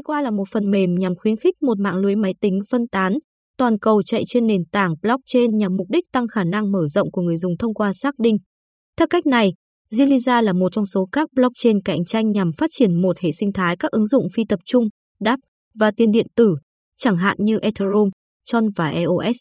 Ziliqua 0.00 0.22
là 0.22 0.30
một 0.30 0.44
phần 0.52 0.70
mềm 0.70 0.94
nhằm 0.94 1.16
khuyến 1.16 1.36
khích 1.36 1.62
một 1.62 1.78
mạng 1.78 1.96
lưới 1.96 2.16
máy 2.16 2.34
tính 2.40 2.60
phân 2.70 2.88
tán, 2.88 3.18
toàn 3.58 3.78
cầu 3.78 4.02
chạy 4.02 4.22
trên 4.26 4.46
nền 4.46 4.64
tảng 4.72 4.94
blockchain 5.02 5.56
nhằm 5.56 5.76
mục 5.76 5.86
đích 5.90 6.04
tăng 6.12 6.28
khả 6.28 6.44
năng 6.44 6.72
mở 6.72 6.86
rộng 6.86 7.10
của 7.10 7.22
người 7.22 7.36
dùng 7.36 7.56
thông 7.58 7.74
qua 7.74 7.92
xác 7.92 8.18
định. 8.18 8.36
Theo 8.96 9.06
cách 9.10 9.26
này, 9.26 9.52
Ziliza 9.92 10.42
là 10.42 10.52
một 10.52 10.72
trong 10.72 10.86
số 10.86 11.08
các 11.12 11.28
blockchain 11.32 11.82
cạnh 11.84 12.04
tranh 12.04 12.30
nhằm 12.32 12.50
phát 12.56 12.70
triển 12.72 13.02
một 13.02 13.18
hệ 13.18 13.32
sinh 13.32 13.52
thái 13.52 13.76
các 13.76 13.90
ứng 13.90 14.06
dụng 14.06 14.26
phi 14.34 14.44
tập 14.48 14.60
trung, 14.64 14.84
DApp 15.24 15.42
và 15.74 15.90
tiền 15.96 16.10
điện 16.10 16.26
tử, 16.36 16.54
chẳng 16.98 17.16
hạn 17.16 17.36
như 17.40 17.58
Ethereum, 17.58 18.08
Tron 18.46 18.68
và 18.76 18.88
EOS. 18.88 19.36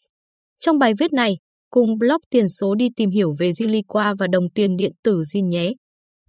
Trong 0.59 0.79
bài 0.79 0.93
viết 0.99 1.13
này, 1.13 1.37
cùng 1.69 1.97
blog 1.97 2.21
tiền 2.29 2.49
số 2.49 2.75
đi 2.75 2.87
tìm 2.95 3.09
hiểu 3.09 3.35
về 3.39 3.49
Ziliqua 3.49 4.15
và 4.19 4.27
đồng 4.27 4.49
tiền 4.55 4.77
điện 4.77 4.91
tử 5.03 5.21
Zin 5.21 5.47
nhé. 5.47 5.73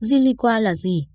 Ziliqua 0.01 0.61
là 0.61 0.75
gì? 0.75 1.07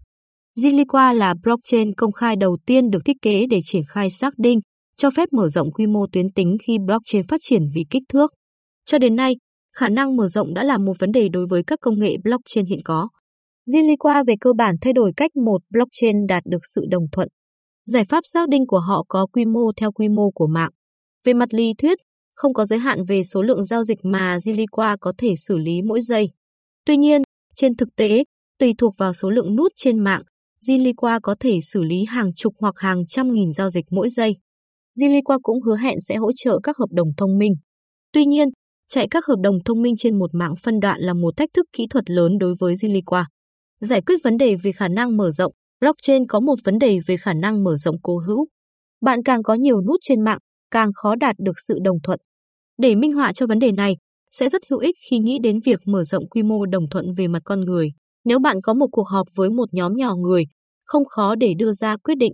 Ziliqua 0.59 1.13
là 1.13 1.33
blockchain 1.43 1.95
công 1.95 2.11
khai 2.11 2.35
đầu 2.35 2.57
tiên 2.65 2.89
được 2.89 2.99
thiết 3.05 3.17
kế 3.21 3.45
để 3.49 3.59
triển 3.63 3.83
khai 3.87 4.09
xác 4.09 4.33
định, 4.37 4.59
cho 4.97 5.09
phép 5.09 5.29
mở 5.31 5.47
rộng 5.47 5.71
quy 5.71 5.87
mô 5.87 6.05
tuyến 6.11 6.31
tính 6.31 6.57
khi 6.67 6.77
blockchain 6.85 7.27
phát 7.27 7.37
triển 7.43 7.61
vì 7.73 7.85
kích 7.89 8.03
thước. 8.09 8.31
Cho 8.85 8.97
đến 8.97 9.15
nay, 9.15 9.35
khả 9.75 9.89
năng 9.89 10.15
mở 10.15 10.27
rộng 10.27 10.53
đã 10.53 10.63
là 10.63 10.77
một 10.77 10.93
vấn 10.99 11.11
đề 11.11 11.29
đối 11.29 11.47
với 11.49 11.63
các 11.67 11.79
công 11.81 11.99
nghệ 11.99 12.15
blockchain 12.23 12.65
hiện 12.65 12.79
có. 12.85 13.09
Ziliqua 13.69 14.25
về 14.27 14.35
cơ 14.41 14.53
bản 14.57 14.75
thay 14.81 14.93
đổi 14.93 15.11
cách 15.17 15.35
một 15.35 15.61
blockchain 15.69 16.27
đạt 16.27 16.43
được 16.45 16.61
sự 16.75 16.85
đồng 16.89 17.03
thuận. 17.11 17.27
Giải 17.85 18.03
pháp 18.09 18.19
xác 18.23 18.49
định 18.49 18.67
của 18.67 18.79
họ 18.79 19.05
có 19.07 19.25
quy 19.25 19.45
mô 19.45 19.71
theo 19.77 19.91
quy 19.91 20.09
mô 20.09 20.31
của 20.31 20.47
mạng. 20.47 20.71
Về 21.23 21.33
mặt 21.33 21.53
lý 21.53 21.73
thuyết, 21.77 21.97
không 22.35 22.53
có 22.53 22.65
giới 22.65 22.79
hạn 22.79 22.99
về 23.07 23.23
số 23.23 23.41
lượng 23.41 23.63
giao 23.63 23.83
dịch 23.83 23.99
mà 24.03 24.37
Ziliqua 24.37 24.97
có 25.01 25.13
thể 25.17 25.33
xử 25.37 25.57
lý 25.57 25.81
mỗi 25.81 26.01
giây. 26.01 26.29
Tuy 26.85 26.97
nhiên, 26.97 27.21
trên 27.55 27.75
thực 27.75 27.89
tế, 27.95 28.23
tùy 28.59 28.73
thuộc 28.77 28.93
vào 28.97 29.13
số 29.13 29.29
lượng 29.29 29.55
nút 29.55 29.71
trên 29.75 29.99
mạng, 29.99 30.21
Ziliqua 30.67 31.19
có 31.23 31.35
thể 31.39 31.59
xử 31.61 31.83
lý 31.83 32.05
hàng 32.07 32.33
chục 32.35 32.53
hoặc 32.59 32.75
hàng 32.77 33.07
trăm 33.07 33.31
nghìn 33.31 33.51
giao 33.51 33.69
dịch 33.69 33.85
mỗi 33.91 34.09
giây. 34.09 34.35
Ziliqua 34.99 35.39
cũng 35.43 35.61
hứa 35.61 35.77
hẹn 35.77 35.99
sẽ 36.01 36.15
hỗ 36.15 36.31
trợ 36.35 36.59
các 36.63 36.77
hợp 36.77 36.89
đồng 36.91 37.07
thông 37.17 37.37
minh. 37.37 37.53
Tuy 38.13 38.25
nhiên, 38.25 38.49
chạy 38.89 39.07
các 39.11 39.25
hợp 39.25 39.35
đồng 39.43 39.55
thông 39.65 39.81
minh 39.81 39.95
trên 39.97 40.19
một 40.19 40.29
mạng 40.33 40.53
phân 40.63 40.79
đoạn 40.79 41.01
là 41.01 41.13
một 41.13 41.37
thách 41.37 41.49
thức 41.53 41.65
kỹ 41.73 41.87
thuật 41.89 42.09
lớn 42.09 42.37
đối 42.39 42.55
với 42.59 42.73
Ziliqua. 42.73 43.23
Giải 43.79 44.01
quyết 44.01 44.15
vấn 44.23 44.37
đề 44.37 44.55
về 44.55 44.71
khả 44.71 44.87
năng 44.87 45.17
mở 45.17 45.31
rộng, 45.31 45.53
blockchain 45.81 46.27
có 46.27 46.39
một 46.39 46.55
vấn 46.63 46.79
đề 46.79 46.99
về 47.07 47.17
khả 47.17 47.33
năng 47.33 47.63
mở 47.63 47.75
rộng 47.75 47.95
cố 48.03 48.17
hữu. 48.27 48.47
Bạn 49.01 49.23
càng 49.23 49.43
có 49.43 49.53
nhiều 49.53 49.81
nút 49.81 49.99
trên 50.01 50.21
mạng, 50.21 50.39
càng 50.71 50.89
khó 50.95 51.15
đạt 51.15 51.35
được 51.39 51.59
sự 51.67 51.79
đồng 51.83 51.97
thuận. 52.03 52.19
Để 52.77 52.95
minh 52.95 53.13
họa 53.13 53.33
cho 53.33 53.47
vấn 53.47 53.59
đề 53.59 53.71
này, 53.71 53.97
sẽ 54.31 54.49
rất 54.49 54.61
hữu 54.69 54.79
ích 54.79 54.95
khi 55.09 55.19
nghĩ 55.19 55.39
đến 55.43 55.59
việc 55.65 55.79
mở 55.85 56.03
rộng 56.03 56.29
quy 56.29 56.43
mô 56.43 56.65
đồng 56.65 56.89
thuận 56.89 57.05
về 57.17 57.27
mặt 57.27 57.41
con 57.45 57.61
người. 57.61 57.91
Nếu 58.25 58.39
bạn 58.39 58.57
có 58.63 58.73
một 58.73 58.87
cuộc 58.91 59.07
họp 59.07 59.27
với 59.35 59.49
một 59.49 59.73
nhóm 59.73 59.93
nhỏ 59.95 60.15
người, 60.15 60.45
không 60.85 61.05
khó 61.05 61.35
để 61.35 61.53
đưa 61.57 61.71
ra 61.71 61.97
quyết 61.97 62.15
định. 62.17 62.33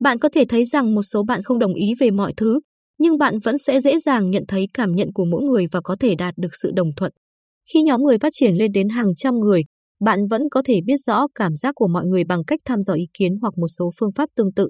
Bạn 0.00 0.18
có 0.18 0.28
thể 0.28 0.44
thấy 0.48 0.64
rằng 0.64 0.94
một 0.94 1.02
số 1.02 1.22
bạn 1.22 1.42
không 1.42 1.58
đồng 1.58 1.74
ý 1.74 1.94
về 2.00 2.10
mọi 2.10 2.32
thứ, 2.36 2.60
nhưng 2.98 3.18
bạn 3.18 3.38
vẫn 3.44 3.58
sẽ 3.58 3.80
dễ 3.80 3.98
dàng 3.98 4.30
nhận 4.30 4.44
thấy 4.48 4.66
cảm 4.74 4.92
nhận 4.92 5.12
của 5.12 5.24
mỗi 5.24 5.42
người 5.42 5.66
và 5.72 5.80
có 5.84 5.96
thể 6.00 6.14
đạt 6.14 6.34
được 6.36 6.48
sự 6.62 6.70
đồng 6.76 6.94
thuận. 6.96 7.12
Khi 7.72 7.82
nhóm 7.82 8.02
người 8.02 8.18
phát 8.18 8.32
triển 8.32 8.54
lên 8.54 8.72
đến 8.72 8.88
hàng 8.88 9.14
trăm 9.16 9.34
người, 9.34 9.62
bạn 10.00 10.26
vẫn 10.30 10.42
có 10.50 10.62
thể 10.64 10.80
biết 10.86 10.96
rõ 11.06 11.26
cảm 11.34 11.56
giác 11.56 11.72
của 11.74 11.88
mọi 11.88 12.06
người 12.06 12.24
bằng 12.24 12.44
cách 12.44 12.60
thăm 12.64 12.82
dò 12.82 12.94
ý 12.94 13.04
kiến 13.18 13.32
hoặc 13.42 13.54
một 13.58 13.68
số 13.78 13.90
phương 14.00 14.12
pháp 14.12 14.28
tương 14.36 14.52
tự. 14.52 14.68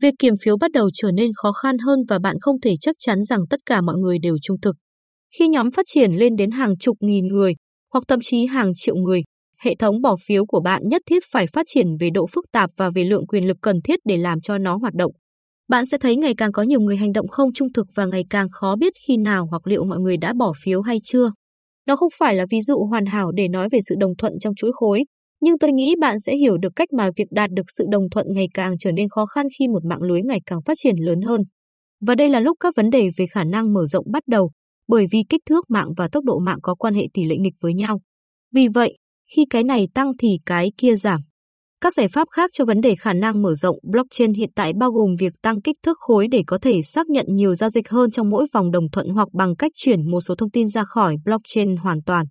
Việc 0.00 0.14
kiểm 0.18 0.34
phiếu 0.42 0.56
bắt 0.56 0.70
đầu 0.70 0.90
trở 0.94 1.10
nên 1.10 1.30
khó 1.34 1.52
khăn 1.52 1.78
hơn 1.78 1.98
và 2.08 2.18
bạn 2.18 2.36
không 2.40 2.60
thể 2.60 2.74
chắc 2.80 2.96
chắn 2.98 3.24
rằng 3.24 3.40
tất 3.50 3.60
cả 3.66 3.80
mọi 3.80 3.96
người 3.96 4.18
đều 4.18 4.36
trung 4.42 4.60
thực. 4.60 4.76
Khi 5.38 5.48
nhóm 5.48 5.70
phát 5.70 5.86
triển 5.86 6.12
lên 6.12 6.36
đến 6.36 6.50
hàng 6.50 6.78
chục 6.80 6.96
nghìn 7.00 7.26
người, 7.26 7.54
hoặc 7.92 8.04
thậm 8.08 8.18
chí 8.22 8.46
hàng 8.46 8.72
triệu 8.74 8.96
người, 8.96 9.22
hệ 9.62 9.74
thống 9.78 10.00
bỏ 10.02 10.16
phiếu 10.26 10.46
của 10.46 10.60
bạn 10.60 10.82
nhất 10.84 11.02
thiết 11.06 11.22
phải 11.32 11.46
phát 11.46 11.66
triển 11.66 11.86
về 12.00 12.10
độ 12.10 12.26
phức 12.26 12.44
tạp 12.52 12.70
và 12.76 12.90
về 12.90 13.04
lượng 13.04 13.26
quyền 13.26 13.46
lực 13.46 13.56
cần 13.62 13.76
thiết 13.84 13.98
để 14.04 14.16
làm 14.16 14.40
cho 14.40 14.58
nó 14.58 14.76
hoạt 14.76 14.94
động. 14.94 15.12
Bạn 15.68 15.86
sẽ 15.86 15.98
thấy 15.98 16.16
ngày 16.16 16.34
càng 16.36 16.52
có 16.52 16.62
nhiều 16.62 16.80
người 16.80 16.96
hành 16.96 17.12
động 17.12 17.28
không 17.28 17.52
trung 17.52 17.72
thực 17.72 17.86
và 17.94 18.06
ngày 18.06 18.24
càng 18.30 18.48
khó 18.52 18.76
biết 18.76 18.92
khi 19.06 19.16
nào 19.16 19.46
hoặc 19.50 19.66
liệu 19.66 19.84
mọi 19.84 19.98
người 19.98 20.16
đã 20.16 20.32
bỏ 20.38 20.52
phiếu 20.62 20.80
hay 20.80 20.98
chưa. 21.04 21.32
Đó 21.86 21.96
không 21.96 22.08
phải 22.18 22.34
là 22.34 22.46
ví 22.50 22.60
dụ 22.60 22.78
hoàn 22.90 23.06
hảo 23.06 23.32
để 23.32 23.48
nói 23.48 23.68
về 23.72 23.78
sự 23.88 23.94
đồng 23.98 24.16
thuận 24.18 24.32
trong 24.40 24.54
chuỗi 24.54 24.70
khối, 24.74 25.04
nhưng 25.40 25.58
tôi 25.58 25.72
nghĩ 25.72 25.94
bạn 26.00 26.20
sẽ 26.20 26.36
hiểu 26.36 26.58
được 26.58 26.72
cách 26.76 26.92
mà 26.92 27.10
việc 27.16 27.28
đạt 27.30 27.50
được 27.50 27.62
sự 27.76 27.84
đồng 27.90 28.10
thuận 28.10 28.26
ngày 28.34 28.46
càng 28.54 28.78
trở 28.78 28.92
nên 28.92 29.08
khó 29.08 29.26
khăn 29.26 29.46
khi 29.58 29.68
một 29.68 29.84
mạng 29.84 30.02
lưới 30.02 30.22
ngày 30.22 30.40
càng 30.46 30.58
phát 30.66 30.74
triển 30.76 30.96
lớn 30.98 31.20
hơn. 31.20 31.40
Và 32.06 32.14
đây 32.14 32.28
là 32.28 32.40
lúc 32.40 32.56
các 32.60 32.74
vấn 32.76 32.90
đề 32.90 33.08
về 33.18 33.26
khả 33.26 33.44
năng 33.44 33.72
mở 33.72 33.86
rộng 33.86 34.04
bắt 34.12 34.22
đầu, 34.26 34.50
bởi 34.88 35.06
vì 35.12 35.18
kích 35.28 35.40
thước 35.46 35.70
mạng 35.70 35.88
và 35.96 36.08
tốc 36.12 36.24
độ 36.24 36.38
mạng 36.38 36.58
có 36.62 36.74
quan 36.74 36.94
hệ 36.94 37.06
tỷ 37.14 37.24
lệ 37.24 37.36
nghịch 37.36 37.54
với 37.60 37.74
nhau. 37.74 38.00
Vì 38.54 38.68
vậy, 38.68 38.98
khi 39.36 39.46
cái 39.50 39.64
này 39.64 39.88
tăng 39.94 40.12
thì 40.18 40.28
cái 40.46 40.72
kia 40.78 40.96
giảm. 40.96 41.20
Các 41.80 41.94
giải 41.94 42.08
pháp 42.08 42.28
khác 42.30 42.50
cho 42.52 42.64
vấn 42.64 42.80
đề 42.80 42.94
khả 42.96 43.12
năng 43.12 43.42
mở 43.42 43.54
rộng 43.54 43.76
blockchain 43.82 44.32
hiện 44.32 44.50
tại 44.54 44.72
bao 44.78 44.90
gồm 44.90 45.16
việc 45.18 45.32
tăng 45.42 45.62
kích 45.62 45.76
thước 45.82 45.96
khối 46.00 46.28
để 46.28 46.42
có 46.46 46.58
thể 46.62 46.82
xác 46.82 47.06
nhận 47.08 47.26
nhiều 47.28 47.54
giao 47.54 47.70
dịch 47.70 47.88
hơn 47.88 48.10
trong 48.10 48.30
mỗi 48.30 48.46
vòng 48.52 48.70
đồng 48.70 48.90
thuận 48.90 49.08
hoặc 49.08 49.28
bằng 49.32 49.56
cách 49.56 49.72
chuyển 49.74 50.10
một 50.10 50.20
số 50.20 50.34
thông 50.34 50.50
tin 50.50 50.68
ra 50.68 50.84
khỏi 50.84 51.16
blockchain 51.24 51.76
hoàn 51.76 52.02
toàn. 52.02 52.26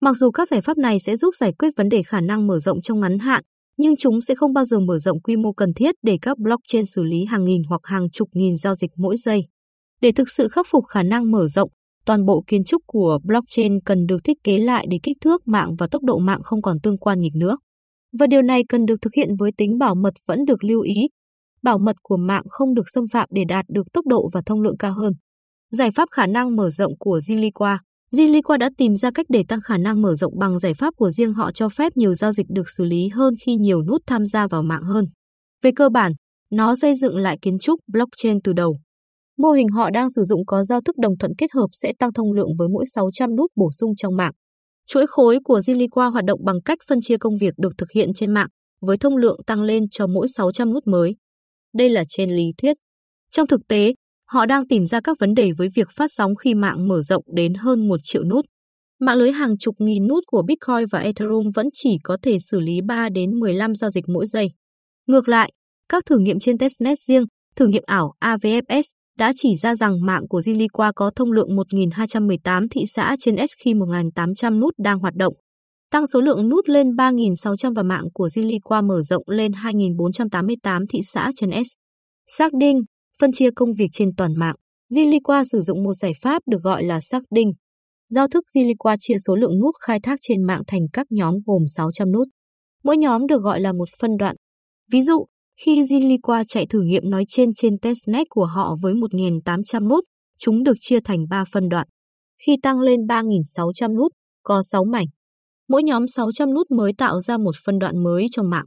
Mặc 0.00 0.16
dù 0.16 0.30
các 0.30 0.48
giải 0.48 0.60
pháp 0.60 0.78
này 0.78 1.00
sẽ 1.00 1.16
giúp 1.16 1.34
giải 1.40 1.52
quyết 1.58 1.68
vấn 1.76 1.88
đề 1.88 2.02
khả 2.02 2.20
năng 2.20 2.46
mở 2.46 2.58
rộng 2.58 2.82
trong 2.82 3.00
ngắn 3.00 3.18
hạn, 3.18 3.42
nhưng 3.76 3.96
chúng 3.96 4.20
sẽ 4.20 4.34
không 4.34 4.52
bao 4.52 4.64
giờ 4.64 4.80
mở 4.80 4.98
rộng 4.98 5.20
quy 5.20 5.36
mô 5.36 5.52
cần 5.52 5.74
thiết 5.74 5.94
để 6.02 6.18
các 6.22 6.38
blockchain 6.38 6.86
xử 6.86 7.02
lý 7.02 7.24
hàng 7.24 7.44
nghìn 7.44 7.62
hoặc 7.68 7.80
hàng 7.84 8.10
chục 8.10 8.28
nghìn 8.32 8.56
giao 8.56 8.74
dịch 8.74 8.90
mỗi 8.96 9.16
giây. 9.16 9.44
Để 10.00 10.12
thực 10.12 10.30
sự 10.30 10.48
khắc 10.48 10.66
phục 10.70 10.84
khả 10.86 11.02
năng 11.02 11.30
mở 11.30 11.46
rộng, 11.46 11.70
toàn 12.06 12.24
bộ 12.24 12.44
kiến 12.46 12.64
trúc 12.64 12.82
của 12.86 13.18
blockchain 13.24 13.80
cần 13.80 14.06
được 14.06 14.24
thiết 14.24 14.36
kế 14.44 14.58
lại 14.58 14.86
để 14.90 14.98
kích 15.02 15.16
thước 15.20 15.48
mạng 15.48 15.74
và 15.78 15.86
tốc 15.90 16.02
độ 16.02 16.18
mạng 16.18 16.40
không 16.42 16.62
còn 16.62 16.80
tương 16.80 16.98
quan 16.98 17.18
nghịch 17.18 17.34
nữa. 17.34 17.56
Và 18.18 18.26
điều 18.26 18.42
này 18.42 18.62
cần 18.68 18.84
được 18.86 18.96
thực 19.02 19.14
hiện 19.14 19.28
với 19.38 19.50
tính 19.56 19.78
bảo 19.78 19.94
mật 19.94 20.14
vẫn 20.26 20.44
được 20.44 20.64
lưu 20.64 20.80
ý. 20.80 21.08
Bảo 21.62 21.78
mật 21.78 21.96
của 22.02 22.16
mạng 22.16 22.42
không 22.48 22.74
được 22.74 22.84
xâm 22.86 23.04
phạm 23.12 23.28
để 23.32 23.42
đạt 23.48 23.64
được 23.68 23.92
tốc 23.92 24.06
độ 24.06 24.28
và 24.32 24.42
thông 24.46 24.60
lượng 24.62 24.76
cao 24.78 24.92
hơn. 24.92 25.12
Giải 25.70 25.90
pháp 25.90 26.08
khả 26.10 26.26
năng 26.26 26.56
mở 26.56 26.70
rộng 26.70 26.92
của 26.98 27.18
Ziliqua 27.18 27.76
Ziliqua 28.12 28.58
đã 28.58 28.70
tìm 28.78 28.96
ra 28.96 29.10
cách 29.14 29.26
để 29.28 29.44
tăng 29.48 29.60
khả 29.60 29.78
năng 29.78 30.02
mở 30.02 30.14
rộng 30.14 30.38
bằng 30.38 30.58
giải 30.58 30.74
pháp 30.74 30.94
của 30.96 31.10
riêng 31.10 31.32
họ 31.32 31.52
cho 31.52 31.68
phép 31.68 31.92
nhiều 31.96 32.14
giao 32.14 32.32
dịch 32.32 32.46
được 32.48 32.70
xử 32.76 32.84
lý 32.84 33.08
hơn 33.08 33.34
khi 33.46 33.56
nhiều 33.56 33.82
nút 33.82 34.02
tham 34.06 34.26
gia 34.26 34.46
vào 34.46 34.62
mạng 34.62 34.82
hơn. 34.82 35.04
Về 35.62 35.70
cơ 35.76 35.88
bản, 35.88 36.12
nó 36.50 36.74
xây 36.76 36.94
dựng 36.94 37.16
lại 37.16 37.38
kiến 37.42 37.58
trúc 37.58 37.80
blockchain 37.92 38.40
từ 38.44 38.52
đầu. 38.52 38.78
Mô 39.38 39.50
hình 39.50 39.68
họ 39.68 39.90
đang 39.90 40.10
sử 40.10 40.22
dụng 40.22 40.46
có 40.46 40.62
giao 40.62 40.80
thức 40.80 40.98
đồng 40.98 41.18
thuận 41.18 41.32
kết 41.38 41.52
hợp 41.54 41.66
sẽ 41.72 41.92
tăng 41.98 42.12
thông 42.12 42.32
lượng 42.32 42.48
với 42.58 42.68
mỗi 42.68 42.84
600 42.86 43.36
nút 43.36 43.52
bổ 43.56 43.70
sung 43.70 43.96
trong 43.96 44.16
mạng. 44.16 44.32
Chuỗi 44.86 45.06
khối 45.06 45.38
của 45.44 45.58
Ziliqua 45.58 46.10
hoạt 46.10 46.24
động 46.24 46.40
bằng 46.44 46.62
cách 46.64 46.78
phân 46.88 46.98
chia 47.02 47.16
công 47.16 47.36
việc 47.40 47.54
được 47.56 47.70
thực 47.78 47.90
hiện 47.90 48.10
trên 48.14 48.34
mạng, 48.34 48.48
với 48.80 48.96
thông 48.96 49.16
lượng 49.16 49.40
tăng 49.46 49.62
lên 49.62 49.88
cho 49.90 50.06
mỗi 50.06 50.28
600 50.28 50.72
nút 50.72 50.86
mới. 50.86 51.16
Đây 51.74 51.90
là 51.90 52.04
trên 52.08 52.30
lý 52.30 52.44
thuyết. 52.62 52.76
Trong 53.30 53.46
thực 53.46 53.60
tế, 53.68 53.94
họ 54.30 54.46
đang 54.46 54.68
tìm 54.68 54.86
ra 54.86 55.00
các 55.00 55.16
vấn 55.20 55.34
đề 55.34 55.50
với 55.58 55.68
việc 55.74 55.88
phát 55.96 56.06
sóng 56.08 56.36
khi 56.36 56.54
mạng 56.54 56.88
mở 56.88 57.02
rộng 57.02 57.24
đến 57.34 57.54
hơn 57.54 57.88
1 57.88 58.00
triệu 58.04 58.24
nút. 58.24 58.44
Mạng 59.00 59.16
lưới 59.16 59.32
hàng 59.32 59.58
chục 59.58 59.74
nghìn 59.78 60.06
nút 60.06 60.24
của 60.26 60.42
Bitcoin 60.42 60.86
và 60.90 60.98
Ethereum 60.98 61.50
vẫn 61.54 61.66
chỉ 61.72 61.98
có 62.02 62.16
thể 62.22 62.38
xử 62.38 62.60
lý 62.60 62.80
3 62.88 63.08
đến 63.08 63.30
15 63.30 63.74
giao 63.74 63.90
dịch 63.90 64.04
mỗi 64.08 64.26
giây. 64.26 64.48
Ngược 65.06 65.28
lại, 65.28 65.52
các 65.88 66.06
thử 66.06 66.18
nghiệm 66.18 66.38
trên 66.40 66.58
testnet 66.58 66.98
riêng, 66.98 67.24
thử 67.56 67.66
nghiệm 67.66 67.82
ảo 67.86 68.12
AVFS 68.20 68.82
đã 69.18 69.32
chỉ 69.36 69.56
ra 69.56 69.74
rằng 69.74 70.06
mạng 70.06 70.28
của 70.28 70.38
Ziliqua 70.38 70.92
có 70.96 71.10
thông 71.16 71.32
lượng 71.32 71.48
1.218 71.48 72.66
thị 72.70 72.84
xã 72.86 73.16
trên 73.18 73.36
S 73.36 73.50
khi 73.64 73.74
1.800 73.74 74.58
nút 74.60 74.74
đang 74.78 74.98
hoạt 74.98 75.14
động. 75.14 75.34
Tăng 75.90 76.06
số 76.06 76.20
lượng 76.20 76.48
nút 76.48 76.68
lên 76.68 76.90
3.600 76.90 77.74
và 77.74 77.82
mạng 77.82 78.04
của 78.14 78.26
Ziliqua 78.26 78.86
mở 78.86 79.02
rộng 79.02 79.22
lên 79.26 79.52
2.488 79.52 80.86
thị 80.88 80.98
xã 81.02 81.30
trên 81.36 81.50
S. 81.64 81.68
Xác 82.26 82.52
định, 82.52 82.82
phân 83.20 83.32
chia 83.32 83.50
công 83.56 83.72
việc 83.78 83.88
trên 83.92 84.14
toàn 84.16 84.34
mạng. 84.38 84.54
Ziliqua 84.92 85.44
sử 85.52 85.60
dụng 85.60 85.82
một 85.82 85.92
giải 85.92 86.12
pháp 86.22 86.42
được 86.46 86.62
gọi 86.62 86.84
là 86.84 87.00
xác 87.00 87.22
định. 87.30 87.52
Giao 88.08 88.28
thức 88.28 88.44
Ziliqua 88.54 88.96
chia 89.00 89.16
số 89.26 89.36
lượng 89.36 89.60
nút 89.60 89.74
khai 89.86 90.00
thác 90.02 90.18
trên 90.22 90.42
mạng 90.42 90.62
thành 90.66 90.82
các 90.92 91.06
nhóm 91.10 91.34
gồm 91.46 91.62
600 91.66 92.12
nút. 92.12 92.28
Mỗi 92.84 92.96
nhóm 92.96 93.26
được 93.26 93.42
gọi 93.42 93.60
là 93.60 93.72
một 93.72 93.88
phân 94.00 94.10
đoạn. 94.18 94.36
Ví 94.92 95.02
dụ, 95.02 95.26
khi 95.56 95.82
Jinliqua 95.82 96.44
chạy 96.48 96.66
thử 96.66 96.80
nghiệm 96.80 97.10
nói 97.10 97.24
trên 97.28 97.54
trên 97.54 97.78
testnet 97.78 98.26
của 98.30 98.44
họ 98.44 98.76
với 98.82 98.94
1.800 98.94 99.88
nút, 99.88 100.04
chúng 100.38 100.62
được 100.62 100.74
chia 100.80 100.98
thành 101.04 101.28
3 101.30 101.44
phân 101.52 101.68
đoạn. 101.68 101.86
Khi 102.46 102.56
tăng 102.62 102.80
lên 102.80 103.00
3.600 103.00 103.96
nút, 103.96 104.12
có 104.42 104.62
6 104.62 104.84
mảnh. 104.84 105.06
Mỗi 105.68 105.82
nhóm 105.82 106.06
600 106.06 106.54
nút 106.54 106.70
mới 106.70 106.92
tạo 106.98 107.20
ra 107.20 107.38
một 107.38 107.54
phân 107.64 107.78
đoạn 107.78 108.02
mới 108.02 108.26
trong 108.30 108.50
mạng. 108.50 108.64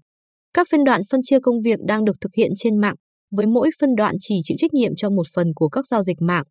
Các 0.53 0.67
phân 0.71 0.83
đoạn 0.83 1.01
phân 1.11 1.21
chia 1.23 1.39
công 1.39 1.61
việc 1.61 1.79
đang 1.87 2.05
được 2.05 2.15
thực 2.21 2.33
hiện 2.37 2.51
trên 2.57 2.81
mạng, 2.81 2.95
với 3.31 3.45
mỗi 3.45 3.69
phân 3.79 3.89
đoạn 3.97 4.15
chỉ 4.19 4.35
chịu 4.43 4.57
trách 4.59 4.73
nhiệm 4.73 4.91
cho 4.97 5.09
một 5.09 5.27
phần 5.35 5.47
của 5.55 5.69
các 5.69 5.87
giao 5.87 6.03
dịch 6.03 6.17
mạng. 6.21 6.43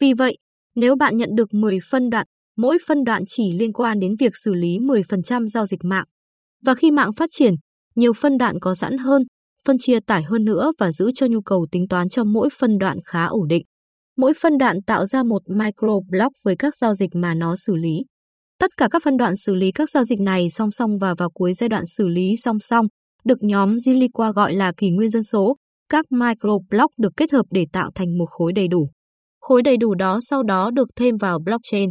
Vì 0.00 0.12
vậy, 0.12 0.38
nếu 0.74 0.96
bạn 0.96 1.16
nhận 1.16 1.28
được 1.34 1.54
10 1.54 1.78
phân 1.90 2.10
đoạn, 2.10 2.26
mỗi 2.56 2.78
phân 2.86 3.04
đoạn 3.04 3.22
chỉ 3.26 3.52
liên 3.58 3.72
quan 3.72 3.98
đến 4.00 4.14
việc 4.20 4.32
xử 4.44 4.54
lý 4.54 4.78
10% 4.78 5.46
giao 5.46 5.66
dịch 5.66 5.84
mạng. 5.84 6.04
Và 6.64 6.74
khi 6.74 6.90
mạng 6.90 7.12
phát 7.16 7.28
triển, 7.32 7.54
nhiều 7.94 8.12
phân 8.12 8.38
đoạn 8.38 8.60
có 8.60 8.74
sẵn 8.74 8.98
hơn, 8.98 9.22
phân 9.66 9.76
chia 9.80 10.00
tải 10.00 10.22
hơn 10.22 10.44
nữa 10.44 10.72
và 10.78 10.92
giữ 10.92 11.10
cho 11.14 11.26
nhu 11.26 11.40
cầu 11.40 11.66
tính 11.70 11.88
toán 11.88 12.08
cho 12.08 12.24
mỗi 12.24 12.48
phân 12.58 12.78
đoạn 12.78 12.98
khá 13.04 13.26
ổn 13.26 13.48
định. 13.48 13.64
Mỗi 14.16 14.32
phân 14.42 14.58
đoạn 14.58 14.76
tạo 14.86 15.06
ra 15.06 15.22
một 15.22 15.42
microblock 15.48 16.32
với 16.44 16.56
các 16.56 16.76
giao 16.76 16.94
dịch 16.94 17.10
mà 17.14 17.34
nó 17.34 17.56
xử 17.56 17.74
lý. 17.74 18.04
Tất 18.58 18.70
cả 18.76 18.88
các 18.90 19.02
phân 19.04 19.16
đoạn 19.16 19.36
xử 19.36 19.54
lý 19.54 19.72
các 19.72 19.90
giao 19.90 20.04
dịch 20.04 20.20
này 20.20 20.50
song 20.50 20.70
song 20.70 20.98
và 20.98 21.14
vào 21.18 21.30
cuối 21.30 21.52
giai 21.52 21.68
đoạn 21.68 21.86
xử 21.86 22.08
lý 22.08 22.36
song 22.36 22.60
song, 22.60 22.86
được 23.24 23.38
nhóm 23.42 23.76
Ziliqua 23.76 24.32
gọi 24.32 24.54
là 24.54 24.72
kỷ 24.76 24.90
nguyên 24.90 25.10
dân 25.10 25.22
số, 25.22 25.56
các 25.88 26.06
microblock 26.12 26.98
được 26.98 27.12
kết 27.16 27.32
hợp 27.32 27.46
để 27.50 27.66
tạo 27.72 27.90
thành 27.94 28.18
một 28.18 28.26
khối 28.30 28.52
đầy 28.52 28.68
đủ. 28.68 28.90
Khối 29.40 29.62
đầy 29.62 29.76
đủ 29.76 29.94
đó 29.94 30.18
sau 30.22 30.42
đó 30.42 30.70
được 30.70 30.88
thêm 30.96 31.16
vào 31.16 31.38
blockchain. 31.38 31.90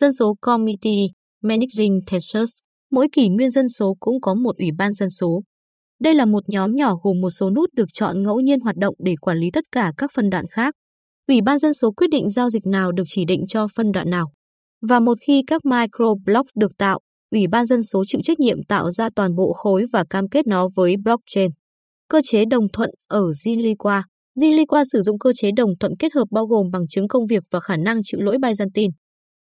Dân 0.00 0.12
số 0.12 0.34
Committee 0.40 1.06
Managing 1.42 2.00
Teachers, 2.10 2.50
mỗi 2.90 3.08
kỷ 3.12 3.28
nguyên 3.28 3.50
dân 3.50 3.68
số 3.68 3.96
cũng 4.00 4.20
có 4.20 4.34
một 4.34 4.56
ủy 4.58 4.68
ban 4.78 4.92
dân 4.92 5.10
số. 5.10 5.42
Đây 6.00 6.14
là 6.14 6.24
một 6.24 6.48
nhóm 6.48 6.74
nhỏ 6.74 6.94
gồm 7.02 7.20
một 7.20 7.30
số 7.30 7.50
nút 7.50 7.70
được 7.74 7.88
chọn 7.92 8.22
ngẫu 8.22 8.40
nhiên 8.40 8.60
hoạt 8.60 8.76
động 8.76 8.94
để 8.98 9.14
quản 9.20 9.38
lý 9.38 9.50
tất 9.52 9.64
cả 9.72 9.92
các 9.96 10.10
phân 10.14 10.30
đoạn 10.30 10.44
khác. 10.50 10.74
Ủy 11.28 11.40
ban 11.40 11.58
dân 11.58 11.74
số 11.74 11.92
quyết 11.92 12.10
định 12.10 12.28
giao 12.28 12.50
dịch 12.50 12.66
nào 12.66 12.92
được 12.92 13.04
chỉ 13.06 13.24
định 13.24 13.46
cho 13.48 13.66
phân 13.76 13.92
đoạn 13.92 14.10
nào. 14.10 14.32
Và 14.88 15.00
một 15.00 15.18
khi 15.26 15.42
các 15.46 15.64
microblock 15.64 16.46
được 16.56 16.70
tạo, 16.78 17.00
Ủy 17.30 17.46
ban 17.46 17.66
dân 17.66 17.82
số 17.82 18.04
chịu 18.06 18.20
trách 18.24 18.40
nhiệm 18.40 18.64
tạo 18.68 18.90
ra 18.90 19.08
toàn 19.16 19.36
bộ 19.36 19.52
khối 19.52 19.84
và 19.92 20.04
cam 20.10 20.28
kết 20.28 20.46
nó 20.46 20.68
với 20.76 20.96
blockchain. 21.04 21.50
Cơ 22.08 22.20
chế 22.24 22.44
đồng 22.44 22.66
thuận 22.72 22.90
ở 23.08 23.22
Ziliqua 23.22 24.02
Ziliqua 24.38 24.84
sử 24.92 25.02
dụng 25.02 25.18
cơ 25.18 25.32
chế 25.36 25.50
đồng 25.56 25.70
thuận 25.80 25.92
kết 25.98 26.12
hợp 26.14 26.24
bao 26.30 26.46
gồm 26.46 26.70
bằng 26.72 26.88
chứng 26.88 27.08
công 27.08 27.26
việc 27.26 27.42
và 27.50 27.60
khả 27.60 27.76
năng 27.76 28.00
chịu 28.02 28.20
lỗi 28.20 28.38
Byzantine. 28.38 28.90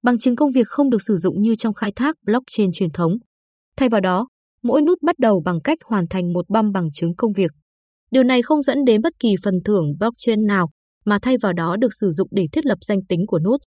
Bằng 0.03 0.19
chứng 0.19 0.37
công 0.37 0.51
việc 0.51 0.69
không 0.69 0.91
được 0.91 1.03
sử 1.03 1.17
dụng 1.17 1.43
như 1.43 1.55
trong 1.55 1.75
khai 1.75 1.93
thác 1.97 2.17
blockchain 2.23 2.71
truyền 2.75 2.91
thống. 2.91 3.13
Thay 3.77 3.89
vào 3.89 4.01
đó, 4.01 4.29
mỗi 4.63 4.83
nút 4.83 5.03
bắt 5.03 5.19
đầu 5.19 5.43
bằng 5.45 5.61
cách 5.61 5.79
hoàn 5.85 6.09
thành 6.11 6.33
một 6.33 6.49
băm 6.49 6.73
bằng 6.73 6.89
chứng 6.93 7.17
công 7.17 7.33
việc. 7.33 7.51
Điều 8.11 8.23
này 8.23 8.43
không 8.43 8.63
dẫn 8.63 8.85
đến 8.85 9.03
bất 9.03 9.13
kỳ 9.21 9.35
phần 9.45 9.55
thưởng 9.65 9.85
blockchain 9.99 10.47
nào, 10.47 10.71
mà 11.05 11.19
thay 11.23 11.37
vào 11.43 11.53
đó 11.53 11.77
được 11.77 11.95
sử 12.01 12.11
dụng 12.11 12.29
để 12.31 12.47
thiết 12.53 12.67
lập 12.67 12.79
danh 12.81 12.99
tính 13.09 13.27
của 13.27 13.39
nút. 13.39 13.61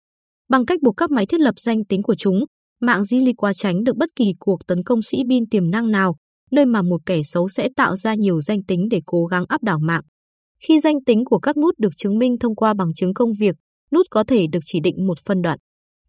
Bằng 0.50 0.66
cách 0.66 0.82
buộc 0.82 0.98
các 0.98 1.12
máy 1.12 1.26
thiết 1.26 1.40
lập 1.40 1.56
danh 1.58 1.86
tính 1.86 2.04
của 2.04 2.16
chúng, 2.16 2.40
mạng 2.82 3.02
Zilliqa 3.02 3.54
tránh 3.54 3.84
được 3.84 3.98
bất 3.98 4.10
kỳ 4.16 4.26
cuộc 4.40 4.68
tấn 4.68 4.84
công 4.84 5.02
sĩ 5.02 5.18
bin 5.28 5.50
tiềm 5.50 5.72
năng 5.72 5.92
nào, 5.92 6.16
nơi 6.52 6.66
mà 6.66 6.82
một 6.82 7.02
kẻ 7.06 7.22
xấu 7.24 7.48
sẽ 7.48 7.70
tạo 7.76 7.96
ra 7.96 8.16
nhiều 8.16 8.42
danh 8.42 8.64
tính 8.64 8.88
để 8.92 9.02
cố 9.06 9.26
gắng 9.26 9.46
áp 9.48 9.64
đảo 9.64 9.80
mạng. 9.82 10.02
Khi 10.68 10.80
danh 10.80 11.04
tính 11.06 11.26
của 11.26 11.40
các 11.40 11.58
nút 11.58 11.76
được 11.80 11.98
chứng 11.98 12.18
minh 12.18 12.38
thông 12.40 12.56
qua 12.56 12.74
bằng 12.74 12.94
chứng 12.94 13.14
công 13.14 13.32
việc, 13.40 13.56
nút 13.92 14.06
có 14.10 14.24
thể 14.24 14.46
được 14.52 14.60
chỉ 14.66 14.80
định 14.80 15.08
một 15.08 15.20
phân 15.26 15.42
đoạn. 15.42 15.60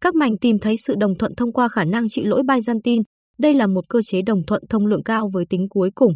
Các 0.01 0.15
mảnh 0.15 0.37
tìm 0.37 0.59
thấy 0.59 0.77
sự 0.77 0.95
đồng 0.99 1.17
thuận 1.17 1.35
thông 1.35 1.53
qua 1.53 1.69
khả 1.69 1.83
năng 1.83 2.09
trị 2.09 2.23
lỗi 2.23 2.43
Byzantine. 2.43 3.03
Đây 3.41 3.53
là 3.53 3.67
một 3.67 3.89
cơ 3.89 3.99
chế 4.05 4.21
đồng 4.21 4.45
thuận 4.47 4.63
thông 4.69 4.85
lượng 4.85 5.03
cao 5.03 5.29
với 5.33 5.45
tính 5.49 5.67
cuối 5.69 5.91
cùng. 5.95 6.13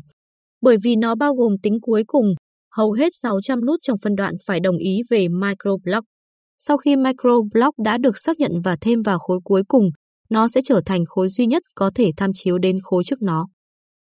Bởi 0.61 0.77
vì 0.83 0.95
nó 0.95 1.15
bao 1.15 1.33
gồm 1.35 1.55
tính 1.63 1.77
cuối 1.81 2.03
cùng, 2.07 2.25
hầu 2.71 2.91
hết 2.91 3.09
600 3.11 3.65
nút 3.65 3.79
trong 3.81 3.97
phân 4.03 4.15
đoạn 4.15 4.33
phải 4.45 4.59
đồng 4.59 4.77
ý 4.77 5.01
về 5.09 5.27
microblock. 5.27 6.05
Sau 6.59 6.77
khi 6.77 6.95
microblock 6.95 7.77
đã 7.77 7.97
được 7.97 8.17
xác 8.17 8.39
nhận 8.39 8.51
và 8.63 8.77
thêm 8.81 9.01
vào 9.01 9.19
khối 9.19 9.39
cuối 9.43 9.63
cùng, 9.67 9.89
nó 10.29 10.47
sẽ 10.47 10.61
trở 10.63 10.81
thành 10.85 11.05
khối 11.05 11.29
duy 11.29 11.45
nhất 11.45 11.63
có 11.75 11.91
thể 11.95 12.11
tham 12.17 12.31
chiếu 12.33 12.57
đến 12.57 12.79
khối 12.83 13.03
trước 13.03 13.21
nó. 13.21 13.47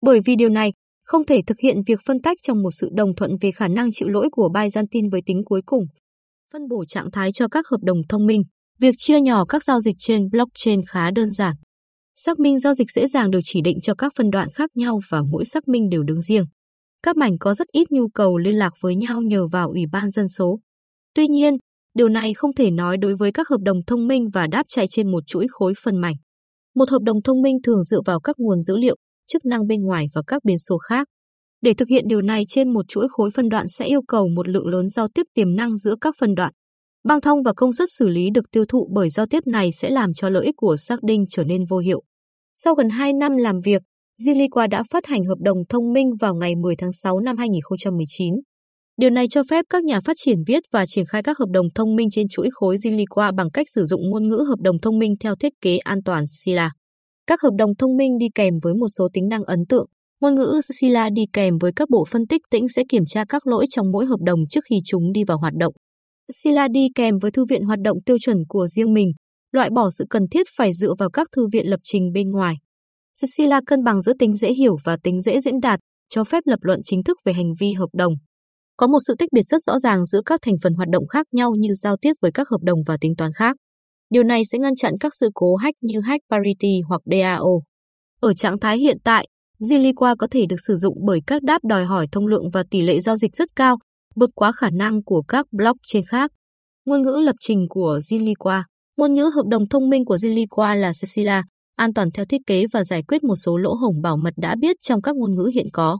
Bởi 0.01 0.19
vì 0.25 0.35
điều 0.35 0.49
này, 0.49 0.73
không 1.03 1.25
thể 1.25 1.41
thực 1.47 1.59
hiện 1.59 1.77
việc 1.87 1.99
phân 2.05 2.21
tách 2.21 2.37
trong 2.43 2.61
một 2.61 2.71
sự 2.71 2.89
đồng 2.95 3.15
thuận 3.15 3.31
về 3.41 3.51
khả 3.51 3.67
năng 3.67 3.89
chịu 3.91 4.09
lỗi 4.09 4.29
của 4.31 4.49
Byzantine 4.53 5.11
với 5.11 5.21
tính 5.25 5.41
cuối 5.45 5.61
cùng. 5.65 5.83
Phân 6.53 6.67
bổ 6.69 6.85
trạng 6.85 7.11
thái 7.11 7.31
cho 7.33 7.47
các 7.47 7.67
hợp 7.67 7.79
đồng 7.81 7.97
thông 8.09 8.25
minh, 8.25 8.41
việc 8.79 8.95
chia 8.97 9.21
nhỏ 9.21 9.45
các 9.45 9.63
giao 9.63 9.79
dịch 9.79 9.95
trên 9.99 10.29
blockchain 10.31 10.81
khá 10.87 11.11
đơn 11.11 11.29
giản. 11.29 11.55
Xác 12.25 12.39
minh 12.39 12.59
giao 12.59 12.73
dịch 12.73 12.91
dễ 12.91 13.07
dàng 13.07 13.31
được 13.31 13.39
chỉ 13.43 13.61
định 13.61 13.81
cho 13.81 13.93
các 13.95 14.13
phân 14.17 14.29
đoạn 14.29 14.49
khác 14.51 14.69
nhau 14.75 14.99
và 15.09 15.21
mỗi 15.31 15.45
xác 15.45 15.67
minh 15.67 15.89
đều 15.89 16.03
đứng 16.03 16.21
riêng. 16.21 16.45
Các 17.03 17.17
mảnh 17.17 17.37
có 17.39 17.53
rất 17.53 17.67
ít 17.71 17.91
nhu 17.91 18.07
cầu 18.07 18.37
liên 18.37 18.55
lạc 18.55 18.73
với 18.81 18.95
nhau 18.95 19.21
nhờ 19.21 19.47
vào 19.47 19.69
Ủy 19.69 19.83
ban 19.91 20.11
dân 20.11 20.27
số. 20.27 20.59
Tuy 21.15 21.27
nhiên, 21.27 21.57
điều 21.93 22.09
này 22.09 22.33
không 22.33 22.53
thể 22.53 22.71
nói 22.71 22.97
đối 22.97 23.15
với 23.15 23.31
các 23.31 23.47
hợp 23.49 23.57
đồng 23.63 23.77
thông 23.87 24.07
minh 24.07 24.29
và 24.33 24.47
đáp 24.47 24.63
chạy 24.67 24.87
trên 24.87 25.11
một 25.11 25.23
chuỗi 25.27 25.47
khối 25.49 25.73
phần 25.83 25.97
mảnh. 25.97 26.15
Một 26.75 26.89
hợp 26.89 27.01
đồng 27.01 27.21
thông 27.21 27.41
minh 27.41 27.57
thường 27.63 27.83
dựa 27.83 28.01
vào 28.05 28.19
các 28.19 28.35
nguồn 28.39 28.59
dữ 28.59 28.77
liệu, 28.77 28.95
chức 29.27 29.45
năng 29.45 29.67
bên 29.67 29.81
ngoài 29.81 30.05
và 30.13 30.21
các 30.27 30.43
biến 30.43 30.59
số 30.59 30.77
khác. 30.77 31.07
Để 31.61 31.73
thực 31.73 31.87
hiện 31.87 32.03
điều 32.07 32.21
này 32.21 32.43
trên 32.47 32.73
một 32.73 32.85
chuỗi 32.87 33.07
khối 33.09 33.31
phân 33.31 33.49
đoạn 33.49 33.67
sẽ 33.67 33.85
yêu 33.85 34.01
cầu 34.07 34.27
một 34.35 34.47
lượng 34.47 34.67
lớn 34.67 34.89
giao 34.89 35.07
tiếp 35.07 35.23
tiềm 35.33 35.55
năng 35.55 35.77
giữa 35.77 35.95
các 36.01 36.15
phân 36.19 36.35
đoạn. 36.35 36.53
Băng 37.03 37.21
thông 37.21 37.43
và 37.43 37.53
công 37.53 37.73
suất 37.73 37.89
xử 37.91 38.07
lý 38.07 38.29
được 38.33 38.51
tiêu 38.51 38.65
thụ 38.69 38.89
bởi 38.93 39.09
giao 39.09 39.25
tiếp 39.25 39.47
này 39.47 39.71
sẽ 39.71 39.89
làm 39.89 40.13
cho 40.13 40.29
lợi 40.29 40.45
ích 40.45 40.55
của 40.57 40.77
xác 40.77 41.03
định 41.03 41.25
trở 41.29 41.43
nên 41.43 41.65
vô 41.65 41.77
hiệu. 41.77 42.03
Sau 42.63 42.75
gần 42.75 42.89
2 42.89 43.13
năm 43.13 43.37
làm 43.37 43.59
việc, 43.65 43.81
Ziliqua 44.21 44.69
đã 44.69 44.83
phát 44.91 45.05
hành 45.05 45.23
hợp 45.23 45.37
đồng 45.39 45.57
thông 45.69 45.93
minh 45.93 46.09
vào 46.19 46.35
ngày 46.35 46.55
10 46.55 46.75
tháng 46.75 46.91
6 46.91 47.19
năm 47.19 47.37
2019. 47.37 48.35
Điều 48.97 49.09
này 49.09 49.27
cho 49.27 49.41
phép 49.49 49.65
các 49.69 49.83
nhà 49.83 49.99
phát 49.99 50.13
triển 50.17 50.37
viết 50.47 50.63
và 50.71 50.85
triển 50.85 51.05
khai 51.05 51.23
các 51.23 51.37
hợp 51.39 51.49
đồng 51.51 51.65
thông 51.75 51.95
minh 51.95 52.09
trên 52.11 52.27
chuỗi 52.27 52.49
khối 52.51 52.75
Ziliqua 52.75 53.35
bằng 53.35 53.51
cách 53.51 53.67
sử 53.75 53.85
dụng 53.85 54.09
ngôn 54.09 54.27
ngữ 54.27 54.43
hợp 54.47 54.59
đồng 54.59 54.79
thông 54.79 54.99
minh 54.99 55.15
theo 55.19 55.35
thiết 55.35 55.53
kế 55.61 55.77
an 55.77 56.03
toàn 56.05 56.23
Scylla. 56.27 56.71
Các 57.27 57.41
hợp 57.41 57.53
đồng 57.57 57.75
thông 57.75 57.97
minh 57.97 58.17
đi 58.17 58.25
kèm 58.35 58.53
với 58.63 58.73
một 58.73 58.87
số 58.97 59.07
tính 59.13 59.27
năng 59.27 59.43
ấn 59.43 59.59
tượng. 59.69 59.85
Ngôn 60.21 60.35
ngữ 60.35 60.59
Scylla 60.63 61.09
đi 61.09 61.21
kèm 61.33 61.57
với 61.57 61.71
các 61.75 61.89
bộ 61.89 62.05
phân 62.09 62.27
tích 62.27 62.41
tĩnh 62.51 62.67
sẽ 62.67 62.83
kiểm 62.89 63.03
tra 63.07 63.25
các 63.29 63.47
lỗi 63.47 63.65
trong 63.69 63.91
mỗi 63.91 64.05
hợp 64.05 64.19
đồng 64.25 64.39
trước 64.49 64.61
khi 64.69 64.75
chúng 64.85 65.11
đi 65.11 65.23
vào 65.23 65.37
hoạt 65.37 65.53
động. 65.59 65.73
Scylla 66.41 66.67
đi 66.67 66.87
kèm 66.95 67.17
với 67.21 67.31
thư 67.31 67.45
viện 67.45 67.63
hoạt 67.63 67.79
động 67.79 67.97
tiêu 68.05 68.17
chuẩn 68.21 68.37
của 68.49 68.67
riêng 68.67 68.93
mình, 68.93 69.11
loại 69.51 69.69
bỏ 69.69 69.89
sự 69.89 70.05
cần 70.09 70.27
thiết 70.31 70.47
phải 70.57 70.73
dựa 70.73 70.93
vào 70.99 71.09
các 71.09 71.27
thư 71.35 71.47
viện 71.47 71.67
lập 71.69 71.79
trình 71.83 72.11
bên 72.13 72.31
ngoài. 72.31 72.55
Sila 73.15 73.61
cân 73.65 73.83
bằng 73.83 74.01
giữa 74.01 74.13
tính 74.19 74.35
dễ 74.35 74.53
hiểu 74.53 74.77
và 74.83 74.97
tính 75.03 75.21
dễ 75.21 75.39
diễn 75.39 75.59
đạt, 75.59 75.79
cho 76.09 76.23
phép 76.23 76.43
lập 76.45 76.59
luận 76.61 76.79
chính 76.83 77.03
thức 77.03 77.17
về 77.25 77.33
hành 77.33 77.53
vi 77.59 77.73
hợp 77.73 77.89
đồng. 77.93 78.13
Có 78.77 78.87
một 78.87 78.99
sự 79.07 79.15
tách 79.19 79.29
biệt 79.31 79.41
rất 79.41 79.61
rõ 79.61 79.79
ràng 79.79 80.05
giữa 80.05 80.21
các 80.25 80.39
thành 80.43 80.55
phần 80.63 80.73
hoạt 80.73 80.89
động 80.89 81.07
khác 81.07 81.27
nhau 81.31 81.51
như 81.59 81.69
giao 81.73 81.97
tiếp 81.97 82.13
với 82.21 82.31
các 82.31 82.49
hợp 82.49 82.61
đồng 82.63 82.79
và 82.87 82.97
tính 83.01 83.15
toán 83.17 83.33
khác. 83.33 83.55
Điều 84.09 84.23
này 84.23 84.41
sẽ 84.51 84.57
ngăn 84.57 84.75
chặn 84.75 84.93
các 84.99 85.11
sự 85.19 85.29
cố 85.33 85.55
hack 85.55 85.77
như 85.81 85.99
hack 85.99 86.23
parity 86.29 86.81
hoặc 86.87 87.01
DAO. 87.05 87.61
Ở 88.21 88.33
trạng 88.33 88.59
thái 88.59 88.77
hiện 88.77 88.97
tại, 89.03 89.27
Ziliqua 89.59 90.15
có 90.19 90.27
thể 90.31 90.45
được 90.49 90.55
sử 90.67 90.75
dụng 90.75 90.97
bởi 91.05 91.19
các 91.27 91.43
đáp 91.43 91.63
đòi 91.63 91.85
hỏi 91.85 92.07
thông 92.11 92.27
lượng 92.27 92.49
và 92.53 92.63
tỷ 92.71 92.81
lệ 92.81 92.99
giao 92.99 93.15
dịch 93.15 93.35
rất 93.35 93.49
cao, 93.55 93.77
vượt 94.15 94.29
quá 94.35 94.51
khả 94.51 94.69
năng 94.69 95.03
của 95.03 95.21
các 95.27 95.45
blockchain 95.51 96.05
khác. 96.07 96.31
Ngôn 96.85 97.01
ngữ 97.01 97.17
lập 97.23 97.35
trình 97.39 97.65
của 97.69 97.99
Ziliqua 98.09 98.61
Ngôn 98.97 99.13
ngữ 99.13 99.31
hợp 99.35 99.45
đồng 99.47 99.69
thông 99.69 99.89
minh 99.89 100.05
của 100.05 100.15
Zilliqua 100.15 100.75
là 100.75 100.91
Cecilia, 101.01 101.41
an 101.75 101.93
toàn 101.93 102.11
theo 102.11 102.25
thiết 102.25 102.41
kế 102.47 102.65
và 102.73 102.83
giải 102.83 103.03
quyết 103.03 103.23
một 103.23 103.35
số 103.35 103.57
lỗ 103.57 103.73
hổng 103.73 104.01
bảo 104.01 104.17
mật 104.17 104.33
đã 104.37 104.55
biết 104.59 104.75
trong 104.81 105.01
các 105.01 105.15
ngôn 105.15 105.35
ngữ 105.35 105.51
hiện 105.53 105.67
có. 105.73 105.99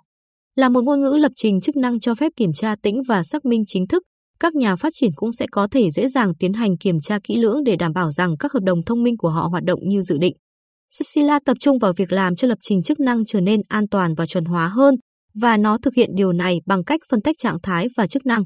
Là 0.56 0.70
một 0.70 0.84
ngôn 0.84 1.02
ngữ 1.02 1.18
lập 1.18 1.32
trình 1.36 1.62
chức 1.62 1.76
năng 1.76 2.00
cho 2.00 2.16
phép 2.16 2.32
kiểm 2.36 2.54
tra 2.54 2.76
tĩnh 2.82 3.02
và 3.08 3.24
xác 3.24 3.46
minh 3.46 3.64
chính 3.68 3.88
thức, 3.88 4.04
các 4.40 4.56
nhà 4.56 4.76
phát 4.76 4.94
triển 4.94 5.12
cũng 5.16 5.34
sẽ 5.34 5.46
có 5.52 5.68
thể 5.72 5.92
dễ 5.92 6.08
dàng 6.08 6.34
tiến 6.40 6.54
hành 6.54 6.78
kiểm 6.78 6.96
tra 7.02 7.20
kỹ 7.24 7.38
lưỡng 7.38 7.64
để 7.64 7.76
đảm 7.76 7.94
bảo 7.94 8.12
rằng 8.12 8.38
các 8.40 8.54
hợp 8.54 8.64
đồng 8.64 8.84
thông 8.86 9.04
minh 9.04 9.18
của 9.18 9.30
họ 9.30 9.48
hoạt 9.52 9.64
động 9.64 9.80
như 9.84 10.02
dự 10.02 10.18
định. 10.18 10.36
Cecilia 11.00 11.40
tập 11.46 11.58
trung 11.60 11.80
vào 11.80 11.94
việc 11.98 12.12
làm 12.12 12.36
cho 12.36 12.48
lập 12.48 12.58
trình 12.62 12.84
chức 12.84 13.00
năng 13.00 13.26
trở 13.26 13.42
nên 13.42 13.62
an 13.68 13.88
toàn 13.92 14.16
và 14.16 14.26
chuẩn 14.26 14.46
hóa 14.46 14.68
hơn, 14.68 14.96
và 15.34 15.58
nó 15.58 15.78
thực 15.78 15.94
hiện 15.94 16.10
điều 16.16 16.34
này 16.34 16.62
bằng 16.66 16.84
cách 16.84 17.00
phân 17.10 17.22
tách 17.22 17.36
trạng 17.40 17.58
thái 17.64 17.88
và 17.98 18.08
chức 18.08 18.26
năng. 18.26 18.44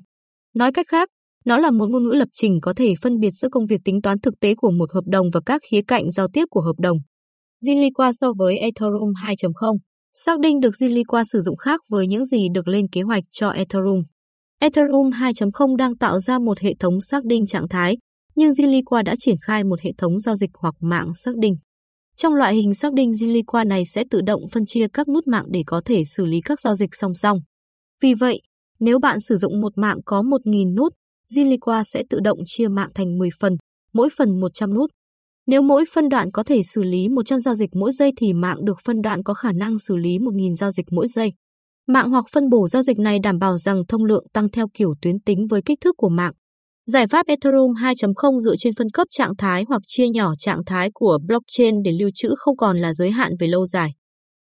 Nói 0.56 0.72
cách 0.72 0.86
khác, 0.90 1.10
nó 1.46 1.58
là 1.58 1.72
một 1.72 1.90
ngôn 1.90 2.04
ngữ 2.04 2.14
lập 2.14 2.30
trình 2.34 2.60
có 2.62 2.74
thể 2.74 2.94
phân 3.02 3.20
biệt 3.20 3.32
giữa 3.32 3.50
công 3.52 3.66
việc 3.66 3.82
tính 3.86 4.02
toán 4.02 4.20
thực 4.20 4.34
tế 4.40 4.56
của 4.56 4.72
một 4.72 4.92
hợp 4.94 5.04
đồng 5.06 5.28
và 5.34 5.42
các 5.46 5.62
khía 5.72 5.82
cạnh 5.88 6.12
giao 6.12 6.28
tiếp 6.34 6.46
của 6.50 6.62
hợp 6.62 6.80
đồng. 6.80 6.98
zilliqa 7.66 8.12
so 8.12 8.34
với 8.38 8.58
Ethereum 8.58 9.12
2.0 9.26 9.78
Xác 10.14 10.40
định 10.40 10.60
được 10.60 10.74
zilliqa 10.82 11.24
sử 11.24 11.42
dụng 11.42 11.58
khác 11.58 11.82
với 11.90 12.08
những 12.08 12.26
gì 12.26 12.48
được 12.54 12.68
lên 12.68 12.88
kế 12.92 13.02
hoạch 13.02 13.24
cho 13.32 13.50
Ethereum. 13.50 14.04
Ethereum 14.60 15.10
2.0 15.10 15.76
đang 15.76 15.98
tạo 15.98 16.20
ra 16.20 16.40
một 16.40 16.60
hệ 16.60 16.74
thống 16.80 17.02
xác 17.02 17.26
định 17.26 17.46
trạng 17.46 17.68
thái, 17.68 17.98
nhưng 18.36 18.52
zilliqa 18.52 19.04
đã 19.04 19.16
triển 19.20 19.36
khai 19.42 19.64
một 19.64 19.82
hệ 19.82 19.92
thống 19.98 20.20
giao 20.20 20.36
dịch 20.36 20.50
hoặc 20.54 20.76
mạng 20.80 21.14
xác 21.16 21.32
định. 21.38 21.56
Trong 22.18 22.34
loại 22.34 22.56
hình 22.56 22.74
xác 22.74 22.94
định 22.94 23.12
zilliqa 23.12 23.68
này 23.68 23.86
sẽ 23.86 24.04
tự 24.10 24.22
động 24.22 24.42
phân 24.52 24.66
chia 24.66 24.88
các 24.94 25.08
nút 25.08 25.28
mạng 25.28 25.46
để 25.50 25.64
có 25.66 25.82
thể 25.86 26.04
xử 26.06 26.26
lý 26.26 26.42
các 26.42 26.60
giao 26.60 26.76
dịch 26.76 26.90
song 26.96 27.14
song. 27.14 27.38
Vì 28.02 28.14
vậy, 28.14 28.42
nếu 28.80 29.00
bạn 29.00 29.20
sử 29.20 29.36
dụng 29.36 29.62
một 29.62 29.78
mạng 29.78 29.98
có 30.06 30.22
1.000 30.22 30.76
nút, 30.76 30.94
Ziliqua 31.34 31.84
sẽ 31.84 32.04
tự 32.10 32.20
động 32.20 32.38
chia 32.46 32.68
mạng 32.68 32.90
thành 32.96 33.18
10 33.18 33.30
phần, 33.40 33.54
mỗi 33.94 34.10
phần 34.18 34.40
100 34.40 34.74
nút. 34.74 34.92
Nếu 35.48 35.62
mỗi 35.62 35.86
phân 35.94 36.10
đoạn 36.10 36.32
có 36.32 36.44
thể 36.44 36.62
xử 36.64 36.84
lý 36.84 37.10
100 37.10 37.40
giao 37.40 37.56
dịch 37.56 37.70
mỗi 37.74 37.92
giây 37.92 38.12
thì 38.18 38.34
mạng 38.34 38.66
được 38.66 38.78
phân 38.86 39.02
đoạn 39.02 39.24
có 39.24 39.34
khả 39.34 39.52
năng 39.52 39.80
xử 39.80 39.96
lý 39.96 40.18
1.000 40.18 40.56
giao 40.56 40.72
dịch 40.72 40.86
mỗi 40.92 41.08
giây. 41.08 41.34
Mạng 41.88 42.10
hoặc 42.10 42.26
phân 42.32 42.50
bổ 42.50 42.68
giao 42.68 42.82
dịch 42.82 43.00
này 43.00 43.20
đảm 43.24 43.40
bảo 43.40 43.58
rằng 43.58 43.84
thông 43.88 44.06
lượng 44.06 44.26
tăng 44.34 44.50
theo 44.50 44.68
kiểu 44.74 44.94
tuyến 45.02 45.20
tính 45.20 45.48
với 45.50 45.62
kích 45.66 45.80
thước 45.82 45.96
của 45.98 46.10
mạng. 46.10 46.34
Giải 46.86 47.08
pháp 47.08 47.28
Ethereum 47.28 47.72
2.0 47.72 48.40
dựa 48.40 48.56
trên 48.60 48.74
phân 48.78 48.90
cấp 48.90 49.08
trạng 49.12 49.36
thái 49.38 49.66
hoặc 49.68 49.82
chia 49.88 50.08
nhỏ 50.10 50.34
trạng 50.40 50.66
thái 50.66 50.90
của 50.94 51.20
blockchain 51.28 51.76
để 51.84 51.92
lưu 51.92 52.10
trữ 52.16 52.34
không 52.38 52.58
còn 52.58 52.78
là 52.78 52.94
giới 52.94 53.12
hạn 53.12 53.32
về 53.40 53.48
lâu 53.48 53.66
dài. 53.66 53.90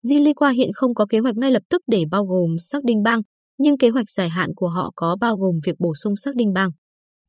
Ziliqua 0.06 0.52
hiện 0.52 0.70
không 0.74 0.94
có 0.94 1.06
kế 1.06 1.18
hoạch 1.18 1.36
ngay 1.36 1.50
lập 1.50 1.62
tức 1.70 1.82
để 1.86 2.04
bao 2.10 2.24
gồm 2.24 2.58
xác 2.58 2.84
định 2.84 3.02
bang, 3.02 3.22
nhưng 3.58 3.78
kế 3.78 3.88
hoạch 3.88 4.10
dài 4.10 4.28
hạn 4.28 4.50
của 4.56 4.68
họ 4.68 4.92
có 4.96 5.16
bao 5.20 5.36
gồm 5.36 5.54
việc 5.64 5.74
bổ 5.78 5.94
sung 5.94 6.16
xác 6.16 6.34
định 6.34 6.52
bang. 6.52 6.70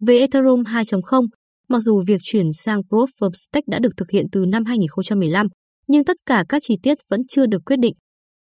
Về 0.07 0.19
Ethereum 0.19 0.61
2.0, 0.61 1.27
mặc 1.69 1.79
dù 1.79 2.03
việc 2.07 2.21
chuyển 2.23 2.53
sang 2.53 2.81
Proof 2.89 3.07
of 3.19 3.31
Stake 3.33 3.65
đã 3.67 3.79
được 3.79 3.89
thực 3.97 4.11
hiện 4.11 4.25
từ 4.31 4.45
năm 4.45 4.65
2015, 4.65 5.47
nhưng 5.87 6.03
tất 6.03 6.17
cả 6.25 6.45
các 6.49 6.61
chi 6.65 6.75
tiết 6.83 6.97
vẫn 7.09 7.21
chưa 7.27 7.45
được 7.45 7.61
quyết 7.65 7.79
định. 7.79 7.93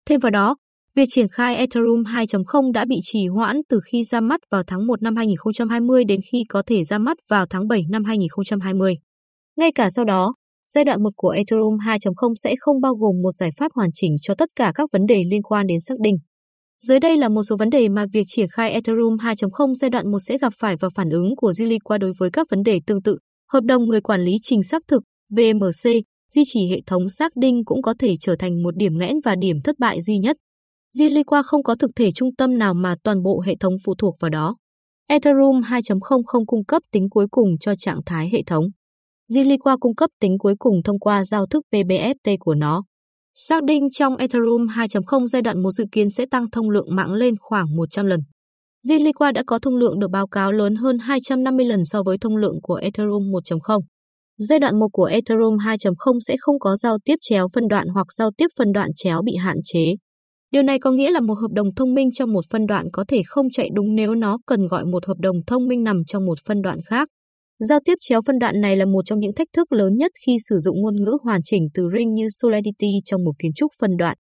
Thêm 0.05 0.19
vào 0.19 0.29
đó, 0.29 0.55
việc 0.95 1.05
triển 1.09 1.27
khai 1.27 1.55
Ethereum 1.55 2.03
2.0 2.03 2.71
đã 2.71 2.85
bị 2.85 2.95
trì 3.03 3.27
hoãn 3.27 3.57
từ 3.69 3.79
khi 3.91 4.03
ra 4.03 4.21
mắt 4.21 4.39
vào 4.51 4.63
tháng 4.67 4.87
1 4.87 5.01
năm 5.01 5.15
2020 5.15 6.03
đến 6.03 6.19
khi 6.31 6.43
có 6.49 6.63
thể 6.65 6.83
ra 6.83 6.97
mắt 6.97 7.17
vào 7.29 7.45
tháng 7.49 7.67
7 7.67 7.81
năm 7.89 8.03
2020. 8.03 8.95
Ngay 9.57 9.71
cả 9.75 9.89
sau 9.89 10.05
đó, 10.05 10.33
giai 10.67 10.85
đoạn 10.85 11.03
1 11.03 11.09
của 11.15 11.29
Ethereum 11.29 11.77
2.0 11.77 12.33
sẽ 12.35 12.55
không 12.59 12.81
bao 12.81 12.95
gồm 12.95 13.21
một 13.23 13.31
giải 13.31 13.49
pháp 13.59 13.71
hoàn 13.75 13.89
chỉnh 13.93 14.15
cho 14.21 14.35
tất 14.35 14.49
cả 14.55 14.71
các 14.75 14.89
vấn 14.93 15.05
đề 15.05 15.23
liên 15.31 15.43
quan 15.43 15.67
đến 15.67 15.79
xác 15.79 15.95
định. 15.99 16.15
Dưới 16.83 16.99
đây 16.99 17.17
là 17.17 17.29
một 17.29 17.43
số 17.43 17.55
vấn 17.59 17.69
đề 17.69 17.89
mà 17.89 18.05
việc 18.13 18.23
triển 18.27 18.47
khai 18.49 18.71
Ethereum 18.71 19.15
2.0 19.15 19.73
giai 19.73 19.89
đoạn 19.89 20.11
1 20.11 20.17
sẽ 20.19 20.37
gặp 20.37 20.53
phải 20.59 20.75
và 20.79 20.89
phản 20.95 21.09
ứng 21.09 21.35
của 21.37 21.51
Zilliqa 21.51 21.97
đối 21.97 22.13
với 22.17 22.29
các 22.33 22.47
vấn 22.49 22.63
đề 22.63 22.79
tương 22.87 23.01
tự. 23.01 23.17
Hợp 23.51 23.63
đồng 23.63 23.83
người 23.83 24.01
quản 24.01 24.21
lý 24.21 24.31
trình 24.41 24.63
xác 24.63 24.81
thực 24.87 25.03
VMC 25.29 25.91
duy 26.35 26.43
trì 26.45 26.69
hệ 26.69 26.81
thống 26.85 27.09
xác 27.09 27.35
định 27.35 27.65
cũng 27.65 27.81
có 27.81 27.93
thể 27.99 28.15
trở 28.19 28.35
thành 28.35 28.63
một 28.63 28.75
điểm 28.75 28.97
nghẽn 28.97 29.15
và 29.23 29.35
điểm 29.35 29.61
thất 29.63 29.79
bại 29.79 30.01
duy 30.01 30.17
nhất. 30.17 30.37
Zilliqa 30.97 31.43
không 31.43 31.63
có 31.63 31.75
thực 31.75 31.91
thể 31.95 32.11
trung 32.11 32.35
tâm 32.35 32.57
nào 32.57 32.73
mà 32.73 32.95
toàn 33.03 33.23
bộ 33.23 33.41
hệ 33.45 33.55
thống 33.59 33.73
phụ 33.85 33.95
thuộc 33.97 34.15
vào 34.19 34.29
đó. 34.29 34.55
Ethereum 35.09 35.61
2.0 35.61 36.21
không 36.25 36.45
cung 36.45 36.65
cấp 36.65 36.81
tính 36.91 37.09
cuối 37.09 37.27
cùng 37.31 37.49
cho 37.59 37.75
trạng 37.75 37.99
thái 38.05 38.29
hệ 38.33 38.43
thống. 38.45 38.65
Zilliqa 39.31 39.77
cung 39.79 39.95
cấp 39.95 40.09
tính 40.19 40.37
cuối 40.39 40.55
cùng 40.59 40.83
thông 40.83 40.99
qua 40.99 41.23
giao 41.23 41.45
thức 41.47 41.63
PBFT 41.71 42.37
của 42.39 42.55
nó. 42.55 42.83
Xác 43.39 43.63
định 43.63 43.91
trong 43.91 44.15
Ethereum 44.15 44.65
2.0 44.65 45.25
giai 45.25 45.41
đoạn 45.41 45.63
một 45.63 45.71
dự 45.71 45.85
kiến 45.91 46.09
sẽ 46.09 46.25
tăng 46.31 46.49
thông 46.51 46.69
lượng 46.69 46.95
mạng 46.95 47.13
lên 47.13 47.35
khoảng 47.39 47.75
100 47.75 48.05
lần. 48.05 48.19
Zilliqa 48.87 49.33
đã 49.33 49.43
có 49.47 49.59
thông 49.59 49.75
lượng 49.75 49.99
được 49.99 50.11
báo 50.11 50.27
cáo 50.27 50.51
lớn 50.51 50.75
hơn 50.75 50.97
250 50.99 51.65
lần 51.65 51.85
so 51.85 52.03
với 52.03 52.17
thông 52.17 52.37
lượng 52.37 52.55
của 52.61 52.75
Ethereum 52.75 53.23
1.0. 53.31 53.81
Giai 54.37 54.59
đoạn 54.59 54.79
1 54.79 54.87
của 54.91 55.03
Ethereum 55.03 55.55
2.0 55.55 56.19
sẽ 56.27 56.35
không 56.39 56.59
có 56.59 56.75
giao 56.75 56.97
tiếp 57.05 57.15
chéo 57.21 57.47
phân 57.53 57.67
đoạn 57.67 57.87
hoặc 57.87 58.07
giao 58.13 58.31
tiếp 58.37 58.47
phân 58.57 58.71
đoạn 58.71 58.89
chéo 58.95 59.21
bị 59.25 59.35
hạn 59.35 59.57
chế. 59.63 59.93
Điều 60.51 60.63
này 60.63 60.79
có 60.79 60.91
nghĩa 60.91 61.11
là 61.11 61.19
một 61.19 61.35
hợp 61.41 61.51
đồng 61.51 61.75
thông 61.75 61.93
minh 61.93 62.09
trong 62.13 62.33
một 62.33 62.45
phân 62.49 62.65
đoạn 62.65 62.85
có 62.93 63.05
thể 63.07 63.21
không 63.27 63.47
chạy 63.51 63.69
đúng 63.73 63.95
nếu 63.95 64.15
nó 64.15 64.37
cần 64.45 64.67
gọi 64.67 64.85
một 64.85 65.05
hợp 65.05 65.17
đồng 65.19 65.35
thông 65.47 65.67
minh 65.67 65.83
nằm 65.83 66.05
trong 66.07 66.25
một 66.25 66.37
phân 66.47 66.61
đoạn 66.61 66.79
khác. 66.85 67.07
Giao 67.59 67.79
tiếp 67.85 67.93
chéo 68.01 68.21
phân 68.27 68.39
đoạn 68.39 68.61
này 68.61 68.75
là 68.75 68.85
một 68.85 69.01
trong 69.05 69.19
những 69.19 69.33
thách 69.33 69.47
thức 69.53 69.71
lớn 69.71 69.97
nhất 69.97 70.11
khi 70.25 70.37
sử 70.49 70.57
dụng 70.59 70.81
ngôn 70.81 70.95
ngữ 70.95 71.17
hoàn 71.23 71.41
chỉnh 71.43 71.67
từ 71.73 71.89
Ring 71.97 72.13
như 72.13 72.27
Solidity 72.29 72.87
trong 73.05 73.23
một 73.23 73.31
kiến 73.39 73.51
trúc 73.55 73.71
phân 73.79 73.97
đoạn. 73.97 74.17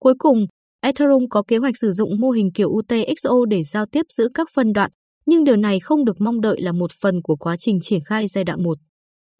Cuối 0.00 0.14
cùng, 0.18 0.46
Ethereum 0.82 1.24
có 1.30 1.42
kế 1.48 1.56
hoạch 1.56 1.74
sử 1.80 1.92
dụng 1.92 2.20
mô 2.20 2.30
hình 2.30 2.50
kiểu 2.54 2.68
UTXO 2.68 3.44
để 3.50 3.62
giao 3.62 3.86
tiếp 3.86 4.02
giữa 4.08 4.28
các 4.34 4.48
phân 4.54 4.72
đoạn, 4.72 4.90
nhưng 5.26 5.44
điều 5.44 5.56
này 5.56 5.80
không 5.80 6.04
được 6.04 6.20
mong 6.20 6.40
đợi 6.40 6.60
là 6.60 6.72
một 6.72 6.90
phần 7.02 7.14
của 7.22 7.36
quá 7.36 7.56
trình 7.58 7.78
triển 7.82 8.00
khai 8.04 8.28
giai 8.28 8.44
đoạn 8.44 8.62
1. 8.62 8.78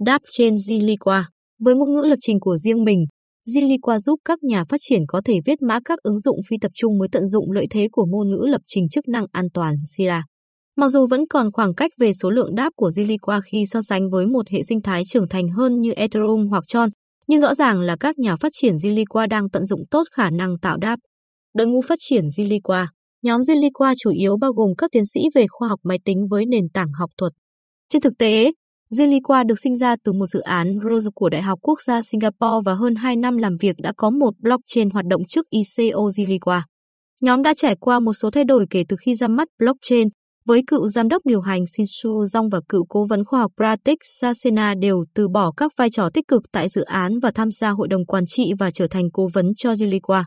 Đáp 0.04 0.22
trên 0.32 0.54
Zilliqa 0.54 1.22
Với 1.58 1.74
ngôn 1.74 1.94
ngữ 1.94 2.06
lập 2.08 2.18
trình 2.20 2.40
của 2.40 2.56
riêng 2.56 2.84
mình, 2.84 3.04
Zilliqa 3.48 3.98
giúp 3.98 4.20
các 4.24 4.42
nhà 4.42 4.64
phát 4.68 4.80
triển 4.80 5.02
có 5.08 5.22
thể 5.24 5.34
viết 5.46 5.62
mã 5.62 5.80
các 5.84 5.98
ứng 6.02 6.18
dụng 6.18 6.36
phi 6.48 6.56
tập 6.60 6.72
trung 6.74 6.98
mới 6.98 7.08
tận 7.12 7.26
dụng 7.26 7.52
lợi 7.52 7.66
thế 7.70 7.88
của 7.92 8.06
ngôn 8.06 8.30
ngữ 8.30 8.46
lập 8.48 8.60
trình 8.66 8.88
chức 8.88 9.08
năng 9.08 9.26
an 9.32 9.46
toàn 9.54 9.74
Sila. 9.86 10.22
Mặc 10.80 10.88
dù 10.88 11.06
vẫn 11.06 11.24
còn 11.30 11.52
khoảng 11.52 11.74
cách 11.74 11.90
về 11.98 12.12
số 12.12 12.30
lượng 12.30 12.54
đáp 12.54 12.70
của 12.76 12.88
Zilliqa 12.88 13.40
khi 13.52 13.64
so 13.66 13.80
sánh 13.82 14.10
với 14.10 14.26
một 14.26 14.48
hệ 14.48 14.62
sinh 14.62 14.82
thái 14.82 15.02
trưởng 15.08 15.28
thành 15.28 15.48
hơn 15.48 15.80
như 15.80 15.92
Ethereum 15.92 16.48
hoặc 16.48 16.64
Tron, 16.66 16.88
nhưng 17.26 17.40
rõ 17.40 17.54
ràng 17.54 17.80
là 17.80 17.96
các 18.00 18.18
nhà 18.18 18.36
phát 18.36 18.52
triển 18.52 18.74
Zilliqa 18.74 19.28
đang 19.28 19.50
tận 19.50 19.64
dụng 19.64 19.80
tốt 19.90 20.04
khả 20.12 20.30
năng 20.30 20.58
tạo 20.58 20.76
đáp. 20.76 20.96
Đội 21.54 21.66
ngũ 21.66 21.80
phát 21.88 21.98
triển 22.00 22.24
Zilliqa 22.24 22.86
Nhóm 23.22 23.40
Zilliqa 23.40 23.94
chủ 23.98 24.10
yếu 24.10 24.36
bao 24.40 24.52
gồm 24.52 24.68
các 24.78 24.90
tiến 24.92 25.06
sĩ 25.06 25.20
về 25.34 25.46
khoa 25.48 25.68
học 25.68 25.80
máy 25.82 25.98
tính 26.04 26.26
với 26.30 26.46
nền 26.46 26.68
tảng 26.74 26.92
học 26.98 27.10
thuật. 27.18 27.32
Trên 27.88 28.02
thực 28.02 28.12
tế, 28.18 28.52
Zilliqa 28.92 29.46
được 29.46 29.58
sinh 29.58 29.76
ra 29.76 29.96
từ 30.04 30.12
một 30.12 30.26
dự 30.26 30.40
án 30.40 30.78
ROSE 30.90 31.10
của 31.14 31.28
Đại 31.28 31.42
học 31.42 31.58
Quốc 31.62 31.80
gia 31.80 32.02
Singapore 32.02 32.62
và 32.64 32.74
hơn 32.74 32.94
2 32.94 33.16
năm 33.16 33.36
làm 33.36 33.56
việc 33.60 33.76
đã 33.82 33.92
có 33.96 34.10
một 34.10 34.30
blockchain 34.38 34.90
hoạt 34.90 35.04
động 35.06 35.22
trước 35.28 35.46
ICO 35.50 36.00
Zilliqa. 36.00 36.60
Nhóm 37.20 37.42
đã 37.42 37.54
trải 37.54 37.76
qua 37.80 38.00
một 38.00 38.12
số 38.12 38.30
thay 38.30 38.44
đổi 38.44 38.66
kể 38.70 38.84
từ 38.88 38.96
khi 39.00 39.14
ra 39.14 39.28
mắt 39.28 39.48
blockchain, 39.58 40.08
với 40.50 40.62
cựu 40.66 40.88
giám 40.88 41.08
đốc 41.08 41.26
điều 41.26 41.40
hành 41.40 41.66
Shinsu 41.66 42.26
Dong 42.26 42.48
và 42.48 42.60
cựu 42.68 42.84
cố 42.88 43.06
vấn 43.06 43.24
khoa 43.24 43.40
học 43.40 43.52
Pratik 43.56 43.98
Sasena 44.02 44.74
đều 44.74 45.04
từ 45.14 45.28
bỏ 45.28 45.52
các 45.56 45.72
vai 45.76 45.90
trò 45.90 46.08
tích 46.14 46.28
cực 46.28 46.42
tại 46.52 46.68
dự 46.68 46.82
án 46.82 47.18
và 47.22 47.30
tham 47.34 47.50
gia 47.50 47.70
hội 47.70 47.88
đồng 47.88 48.06
quản 48.06 48.24
trị 48.26 48.52
và 48.58 48.70
trở 48.70 48.86
thành 48.86 49.04
cố 49.12 49.28
vấn 49.34 49.46
cho 49.56 49.72
Zilliqa. 49.72 50.24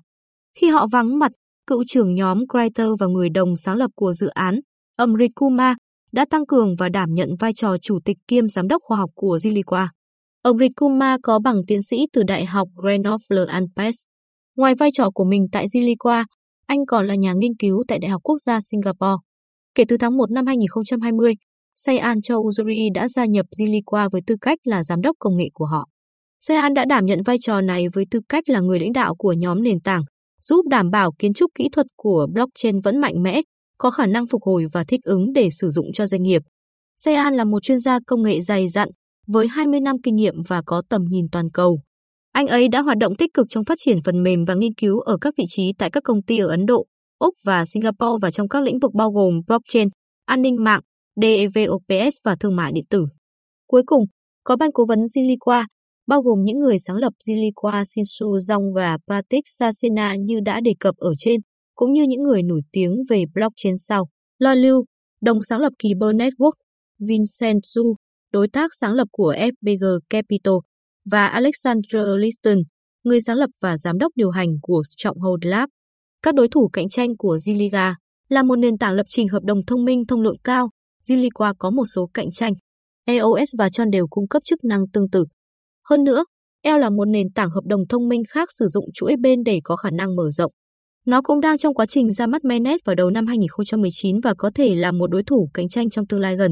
Khi 0.60 0.68
họ 0.70 0.88
vắng 0.92 1.20
mặt, 1.20 1.32
cựu 1.68 1.84
trưởng 1.88 2.16
nhóm 2.16 2.48
Kreiter 2.48 2.88
và 3.00 3.08
người 3.08 3.30
đồng 3.30 3.56
sáng 3.56 3.78
lập 3.78 3.92
của 3.96 4.14
dự 4.14 4.28
án, 4.28 4.60
Amrit 4.98 5.32
Kumar, 5.36 5.76
đã 6.12 6.26
tăng 6.30 6.46
cường 6.46 6.76
và 6.80 6.90
đảm 6.90 7.10
nhận 7.14 7.30
vai 7.40 7.52
trò 7.56 7.78
chủ 7.82 8.00
tịch 8.06 8.18
kiêm 8.28 8.50
giám 8.50 8.68
đốc 8.68 8.82
khoa 8.86 8.98
học 8.98 9.10
của 9.16 9.38
Zilliqa. 9.38 9.88
Ông 10.44 10.58
Rikuma 10.58 11.18
có 11.24 11.40
bằng 11.40 11.62
tiến 11.68 11.82
sĩ 11.82 11.98
từ 12.14 12.24
Đại 12.24 12.46
học 12.46 12.68
Grenoble 12.76 13.46
Alpes. 13.48 13.96
Ngoài 14.58 14.76
vai 14.76 14.90
trò 14.94 15.10
của 15.14 15.26
mình 15.26 15.48
tại 15.52 15.66
Zilliqa, 15.66 16.26
anh 16.68 16.86
còn 16.88 17.08
là 17.08 17.16
nhà 17.16 17.34
nghiên 17.34 17.56
cứu 17.60 17.84
tại 17.88 18.00
Đại 18.00 18.12
học 18.12 18.22
Quốc 18.24 18.38
gia 18.46 18.60
Singapore. 18.62 19.33
Kể 19.76 19.84
từ 19.88 19.98
tháng 19.98 20.18
1 20.18 20.32
năm 20.32 20.46
2020, 20.46 21.34
Sayan 21.76 22.18
Uzuri 22.18 22.90
đã 22.94 23.08
gia 23.08 23.26
nhập 23.26 23.46
Zilliqa 23.60 24.10
với 24.10 24.22
tư 24.28 24.36
cách 24.42 24.60
là 24.64 24.84
giám 24.84 25.02
đốc 25.02 25.16
công 25.20 25.38
nghệ 25.38 25.50
của 25.54 25.66
họ. 25.66 25.86
Sayan 26.42 26.74
đã 26.74 26.86
đảm 26.86 27.06
nhận 27.06 27.24
vai 27.24 27.38
trò 27.42 27.62
này 27.62 27.86
với 27.94 28.06
tư 28.12 28.20
cách 28.30 28.50
là 28.50 28.60
người 28.60 28.80
lãnh 28.80 28.92
đạo 28.92 29.16
của 29.16 29.34
nhóm 29.34 29.64
nền 29.64 29.80
tảng, 29.80 30.02
giúp 30.42 30.68
đảm 30.68 30.90
bảo 30.90 31.12
kiến 31.20 31.34
trúc 31.34 31.52
kỹ 31.56 31.70
thuật 31.72 31.88
của 31.96 32.28
blockchain 32.34 32.80
vẫn 32.80 32.98
mạnh 32.98 33.24
mẽ 33.24 33.42
có 33.78 33.92
khả 33.92 34.06
năng 34.06 34.28
phục 34.28 34.44
hồi 34.44 34.66
và 34.74 34.84
thích 34.88 35.00
ứng 35.04 35.34
để 35.34 35.50
sử 35.52 35.70
dụng 35.70 35.86
cho 35.94 36.06
doanh 36.06 36.24
nghiệp. 36.24 36.42
Sean 36.98 37.34
là 37.34 37.44
một 37.44 37.64
chuyên 37.64 37.80
gia 37.80 38.00
công 38.08 38.24
nghệ 38.24 38.42
dày 38.42 38.70
dặn, 38.70 38.90
với 39.28 39.48
20 39.48 39.80
năm 39.80 39.96
kinh 40.04 40.16
nghiệm 40.16 40.36
và 40.48 40.62
có 40.66 40.82
tầm 40.90 41.02
nhìn 41.10 41.26
toàn 41.32 41.50
cầu. 41.54 41.80
Anh 42.32 42.48
ấy 42.48 42.68
đã 42.68 42.82
hoạt 42.82 42.98
động 42.98 43.16
tích 43.16 43.34
cực 43.34 43.48
trong 43.50 43.66
phát 43.66 43.78
triển 43.78 43.98
phần 44.06 44.24
mềm 44.24 44.46
và 44.46 44.54
nghiên 44.54 44.74
cứu 44.74 45.00
ở 45.00 45.18
các 45.22 45.34
vị 45.38 45.44
trí 45.48 45.72
tại 45.78 45.90
các 45.90 46.04
công 46.04 46.24
ty 46.24 46.38
ở 46.38 46.48
Ấn 46.48 46.66
Độ, 46.66 46.86
Úc 47.24 47.36
và 47.46 47.66
Singapore 47.66 48.20
và 48.22 48.32
trong 48.32 48.48
các 48.48 48.64
lĩnh 48.64 48.80
vực 48.80 48.94
bao 48.94 49.12
gồm 49.12 49.42
blockchain, 49.48 49.88
an 50.26 50.42
ninh 50.42 50.64
mạng, 50.64 50.82
DevOps 51.22 52.16
và 52.24 52.36
thương 52.40 52.56
mại 52.56 52.72
điện 52.72 52.86
tử. 52.90 53.06
Cuối 53.68 53.84
cùng, 53.86 54.06
có 54.44 54.56
ban 54.56 54.72
cố 54.74 54.86
vấn 54.86 55.00
Zilliqa, 55.00 55.66
bao 56.08 56.22
gồm 56.22 56.44
những 56.44 56.60
người 56.60 56.80
sáng 56.80 56.96
lập 56.96 57.14
Zilliqa 57.28 57.84
Shinsu 57.84 58.40
Dong 58.40 58.64
và 58.76 58.98
Pratik 59.08 59.44
Sasena 59.46 60.16
như 60.16 60.40
đã 60.46 60.60
đề 60.60 60.74
cập 60.80 60.96
ở 60.98 61.10
trên, 61.18 61.40
cũng 61.76 61.94
như 61.94 62.04
những 62.04 62.24
người 62.24 62.44
nổi 62.44 62.62
tiếng 62.72 62.96
về 63.10 63.24
blockchain 63.34 63.78
sau. 63.78 64.08
Loi 64.40 64.56
Lưu, 64.56 64.86
đồng 65.22 65.42
sáng 65.42 65.60
lập 65.60 65.74
Kyber 65.80 66.10
Network, 66.10 66.54
Vincent 67.08 67.62
Zhu, 67.62 67.96
đối 68.32 68.48
tác 68.48 68.72
sáng 68.80 68.94
lập 68.94 69.08
của 69.12 69.34
FBG 69.34 70.00
Capital, 70.10 70.54
và 71.12 71.28
Alexander 71.28 72.08
Liston, 72.18 72.58
người 73.04 73.22
sáng 73.22 73.38
lập 73.38 73.50
và 73.62 73.78
giám 73.78 73.98
đốc 73.98 74.12
điều 74.16 74.30
hành 74.30 74.50
của 74.62 74.82
Stronghold 74.84 75.46
Lab. 75.46 75.70
Các 76.24 76.36
đối 76.36 76.48
thủ 76.48 76.70
cạnh 76.74 76.90
tranh 76.90 77.18
của 77.18 77.36
Zilliqa 77.36 77.94
là 78.30 78.44
một 78.44 78.56
nền 78.56 78.78
tảng 78.78 78.94
lập 78.94 79.06
trình 79.10 79.28
hợp 79.28 79.44
đồng 79.44 79.66
thông 79.66 79.86
minh 79.86 80.04
thông 80.08 80.22
lượng 80.22 80.38
cao. 80.44 80.70
Zilliqa 81.08 81.54
có 81.60 81.72
một 81.72 81.86
số 81.96 82.10
cạnh 82.14 82.32
tranh. 82.32 82.54
EOS 83.06 83.50
và 83.58 83.70
Tron 83.70 83.90
đều 83.90 84.08
cung 84.08 84.28
cấp 84.28 84.42
chức 84.46 84.64
năng 84.64 84.88
tương 84.94 85.10
tự. 85.10 85.26
Hơn 85.90 86.04
nữa, 86.04 86.26
Eo 86.62 86.78
là 86.78 86.90
một 86.90 87.06
nền 87.06 87.32
tảng 87.36 87.50
hợp 87.50 87.64
đồng 87.66 87.88
thông 87.90 88.08
minh 88.08 88.24
khác 88.30 88.50
sử 88.60 88.68
dụng 88.68 88.86
chuỗi 88.94 89.16
bên 89.22 89.44
để 89.44 89.60
có 89.64 89.76
khả 89.76 89.90
năng 89.90 90.16
mở 90.16 90.30
rộng. 90.30 90.52
Nó 91.06 91.22
cũng 91.22 91.42
đang 91.42 91.58
trong 91.58 91.74
quá 91.74 91.86
trình 91.86 92.12
ra 92.12 92.28
mắt 92.28 92.44
mainnet 92.44 92.82
vào 92.86 92.96
đầu 92.96 93.10
năm 93.10 93.28
2019 93.28 94.20
và 94.20 94.34
có 94.38 94.52
thể 94.56 94.76
là 94.76 94.92
một 94.92 95.08
đối 95.08 95.24
thủ 95.24 95.50
cạnh 95.54 95.70
tranh 95.70 95.90
trong 95.90 96.08
tương 96.08 96.20
lai 96.20 96.36
gần. 96.36 96.52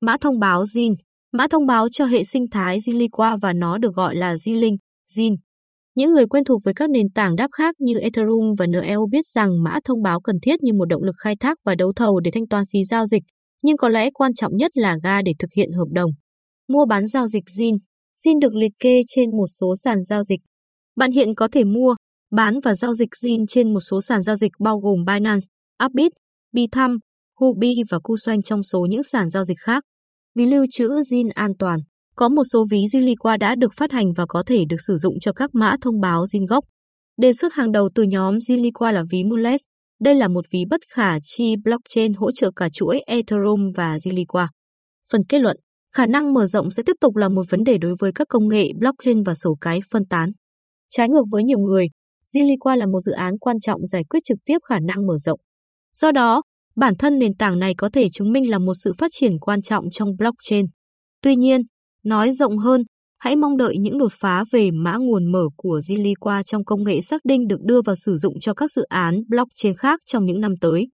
Mã 0.00 0.16
thông 0.20 0.38
báo 0.38 0.62
ZIN 0.62 0.94
Mã 1.32 1.46
thông 1.50 1.66
báo 1.66 1.88
cho 1.92 2.04
hệ 2.04 2.24
sinh 2.24 2.44
thái 2.50 2.78
Zilliqa 2.78 3.38
và 3.42 3.52
nó 3.52 3.78
được 3.78 3.94
gọi 3.94 4.16
là 4.16 4.34
Zilling, 4.34 4.76
ZIN. 5.12 5.36
Những 5.98 6.12
người 6.12 6.26
quen 6.26 6.44
thuộc 6.44 6.60
với 6.64 6.74
các 6.74 6.90
nền 6.90 7.10
tảng 7.14 7.36
đáp 7.36 7.48
khác 7.52 7.74
như 7.78 7.98
Ethereum 7.98 8.54
và 8.58 8.66
NEO 8.66 9.06
biết 9.10 9.26
rằng 9.26 9.62
mã 9.64 9.78
thông 9.84 10.02
báo 10.02 10.20
cần 10.20 10.36
thiết 10.42 10.62
như 10.62 10.72
một 10.72 10.84
động 10.84 11.02
lực 11.02 11.14
khai 11.18 11.36
thác 11.40 11.58
và 11.64 11.74
đấu 11.74 11.92
thầu 11.96 12.20
để 12.20 12.30
thanh 12.34 12.48
toán 12.48 12.64
phí 12.72 12.84
giao 12.84 13.06
dịch, 13.06 13.22
nhưng 13.62 13.76
có 13.76 13.88
lẽ 13.88 14.10
quan 14.10 14.34
trọng 14.34 14.56
nhất 14.56 14.70
là 14.74 14.98
ga 15.02 15.22
để 15.22 15.32
thực 15.38 15.52
hiện 15.56 15.72
hợp 15.72 15.88
đồng. 15.92 16.10
Mua 16.68 16.86
bán 16.86 17.06
giao 17.06 17.26
dịch 17.26 17.44
ZIN 17.44 17.78
ZIN 18.18 18.40
được 18.40 18.54
liệt 18.54 18.72
kê 18.78 19.02
trên 19.06 19.30
một 19.30 19.46
số 19.60 19.74
sàn 19.76 20.02
giao 20.02 20.22
dịch. 20.22 20.40
Bạn 20.96 21.10
hiện 21.10 21.34
có 21.34 21.48
thể 21.52 21.64
mua, 21.64 21.94
bán 22.30 22.60
và 22.60 22.74
giao 22.74 22.94
dịch 22.94 23.10
ZIN 23.22 23.44
trên 23.48 23.72
một 23.74 23.80
số 23.80 24.00
sàn 24.00 24.22
giao 24.22 24.36
dịch 24.36 24.52
bao 24.60 24.78
gồm 24.78 25.04
Binance, 25.06 25.46
Upbit, 25.84 26.12
Bithumb, 26.52 27.00
Huobi 27.40 27.74
và 27.90 27.98
Kucoin 27.98 28.42
trong 28.42 28.62
số 28.62 28.86
những 28.90 29.02
sàn 29.02 29.30
giao 29.30 29.44
dịch 29.44 29.58
khác. 29.60 29.84
Vì 30.34 30.46
lưu 30.46 30.66
trữ 30.70 30.88
ZIN 30.88 31.30
an 31.34 31.52
toàn. 31.58 31.80
Có 32.18 32.28
một 32.28 32.42
số 32.52 32.66
ví 32.70 32.78
Zilliqa 32.78 33.38
đã 33.38 33.54
được 33.54 33.72
phát 33.76 33.92
hành 33.92 34.12
và 34.12 34.26
có 34.28 34.42
thể 34.46 34.64
được 34.68 34.76
sử 34.86 34.96
dụng 34.96 35.20
cho 35.20 35.32
các 35.32 35.50
mã 35.54 35.76
thông 35.80 36.00
báo 36.00 36.24
ZIN 36.24 36.46
gốc. 36.46 36.64
Đề 37.16 37.32
xuất 37.32 37.52
hàng 37.52 37.72
đầu 37.72 37.88
từ 37.94 38.02
nhóm 38.02 38.38
Zilliqa 38.38 38.92
là 38.92 39.04
ví 39.10 39.24
Mules. 39.24 39.62
Đây 40.00 40.14
là 40.14 40.28
một 40.28 40.44
ví 40.50 40.58
bất 40.70 40.80
khả 40.94 41.18
chi 41.22 41.54
blockchain 41.64 42.14
hỗ 42.14 42.32
trợ 42.32 42.50
cả 42.56 42.68
chuỗi 42.68 43.00
Ethereum 43.06 43.72
và 43.76 43.96
Zilliqa. 43.96 44.46
Phần 45.12 45.20
kết 45.28 45.38
luận, 45.38 45.56
khả 45.94 46.06
năng 46.06 46.32
mở 46.32 46.46
rộng 46.46 46.70
sẽ 46.70 46.82
tiếp 46.86 46.92
tục 47.00 47.16
là 47.16 47.28
một 47.28 47.42
vấn 47.50 47.64
đề 47.64 47.78
đối 47.78 47.94
với 47.98 48.12
các 48.14 48.26
công 48.30 48.48
nghệ 48.48 48.68
blockchain 48.78 49.22
và 49.22 49.34
sổ 49.34 49.56
cái 49.60 49.80
phân 49.92 50.04
tán. 50.04 50.30
Trái 50.90 51.08
ngược 51.08 51.24
với 51.30 51.44
nhiều 51.44 51.58
người, 51.58 51.88
Zilliqa 52.34 52.76
là 52.76 52.86
một 52.86 53.00
dự 53.00 53.12
án 53.12 53.38
quan 53.38 53.60
trọng 53.60 53.86
giải 53.86 54.04
quyết 54.04 54.20
trực 54.24 54.38
tiếp 54.44 54.58
khả 54.68 54.78
năng 54.80 55.06
mở 55.06 55.18
rộng. 55.18 55.40
Do 55.94 56.12
đó, 56.12 56.42
bản 56.76 56.94
thân 56.96 57.18
nền 57.18 57.36
tảng 57.36 57.58
này 57.58 57.74
có 57.74 57.90
thể 57.92 58.08
chứng 58.12 58.32
minh 58.32 58.50
là 58.50 58.58
một 58.58 58.74
sự 58.74 58.92
phát 58.98 59.10
triển 59.14 59.38
quan 59.38 59.62
trọng 59.62 59.84
trong 59.92 60.16
blockchain. 60.18 60.66
Tuy 61.22 61.36
nhiên, 61.36 61.60
nói 62.08 62.32
rộng 62.32 62.58
hơn, 62.58 62.82
hãy 63.18 63.36
mong 63.36 63.56
đợi 63.56 63.76
những 63.78 63.98
đột 63.98 64.12
phá 64.20 64.44
về 64.52 64.70
mã 64.70 64.96
nguồn 64.96 65.32
mở 65.32 65.42
của 65.56 65.80
Zilliqa 65.88 66.42
trong 66.42 66.64
công 66.64 66.84
nghệ 66.84 67.00
xác 67.00 67.20
định 67.24 67.46
được 67.48 67.60
đưa 67.62 67.82
vào 67.82 67.96
sử 67.96 68.16
dụng 68.16 68.40
cho 68.40 68.54
các 68.54 68.70
dự 68.70 68.82
án 68.82 69.20
blockchain 69.28 69.76
khác 69.76 70.00
trong 70.06 70.24
những 70.24 70.40
năm 70.40 70.54
tới. 70.60 70.88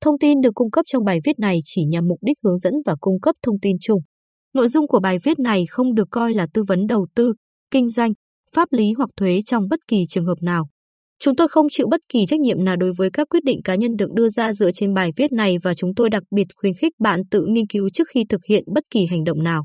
Thông 0.00 0.18
tin 0.18 0.40
được 0.40 0.54
cung 0.54 0.70
cấp 0.70 0.84
trong 0.88 1.04
bài 1.04 1.20
viết 1.24 1.38
này 1.38 1.58
chỉ 1.64 1.84
nhằm 1.84 2.08
mục 2.08 2.18
đích 2.22 2.36
hướng 2.44 2.58
dẫn 2.58 2.74
và 2.86 2.96
cung 3.00 3.20
cấp 3.20 3.34
thông 3.42 3.60
tin 3.62 3.76
chung. 3.80 4.00
Nội 4.54 4.68
dung 4.68 4.88
của 4.88 5.00
bài 5.00 5.18
viết 5.24 5.38
này 5.38 5.64
không 5.70 5.94
được 5.94 6.08
coi 6.10 6.34
là 6.34 6.46
tư 6.54 6.64
vấn 6.68 6.86
đầu 6.86 7.06
tư, 7.14 7.34
kinh 7.70 7.88
doanh, 7.88 8.12
pháp 8.54 8.68
lý 8.72 8.92
hoặc 8.96 9.10
thuế 9.16 9.40
trong 9.46 9.68
bất 9.70 9.80
kỳ 9.88 10.04
trường 10.08 10.26
hợp 10.26 10.38
nào. 10.42 10.68
Chúng 11.20 11.36
tôi 11.36 11.48
không 11.48 11.66
chịu 11.70 11.86
bất 11.90 12.00
kỳ 12.08 12.26
trách 12.26 12.40
nhiệm 12.40 12.64
nào 12.64 12.76
đối 12.76 12.92
với 12.98 13.10
các 13.10 13.28
quyết 13.30 13.44
định 13.44 13.62
cá 13.64 13.74
nhân 13.74 13.96
được 13.96 14.12
đưa 14.14 14.28
ra 14.28 14.52
dựa 14.52 14.70
trên 14.70 14.94
bài 14.94 15.12
viết 15.16 15.32
này 15.32 15.56
và 15.62 15.74
chúng 15.74 15.94
tôi 15.94 16.10
đặc 16.10 16.22
biệt 16.30 16.46
khuyến 16.56 16.74
khích 16.74 16.92
bạn 17.00 17.20
tự 17.30 17.46
nghiên 17.48 17.66
cứu 17.66 17.90
trước 17.90 18.08
khi 18.08 18.24
thực 18.28 18.40
hiện 18.48 18.64
bất 18.74 18.84
kỳ 18.90 19.06
hành 19.06 19.24
động 19.24 19.42
nào. 19.42 19.64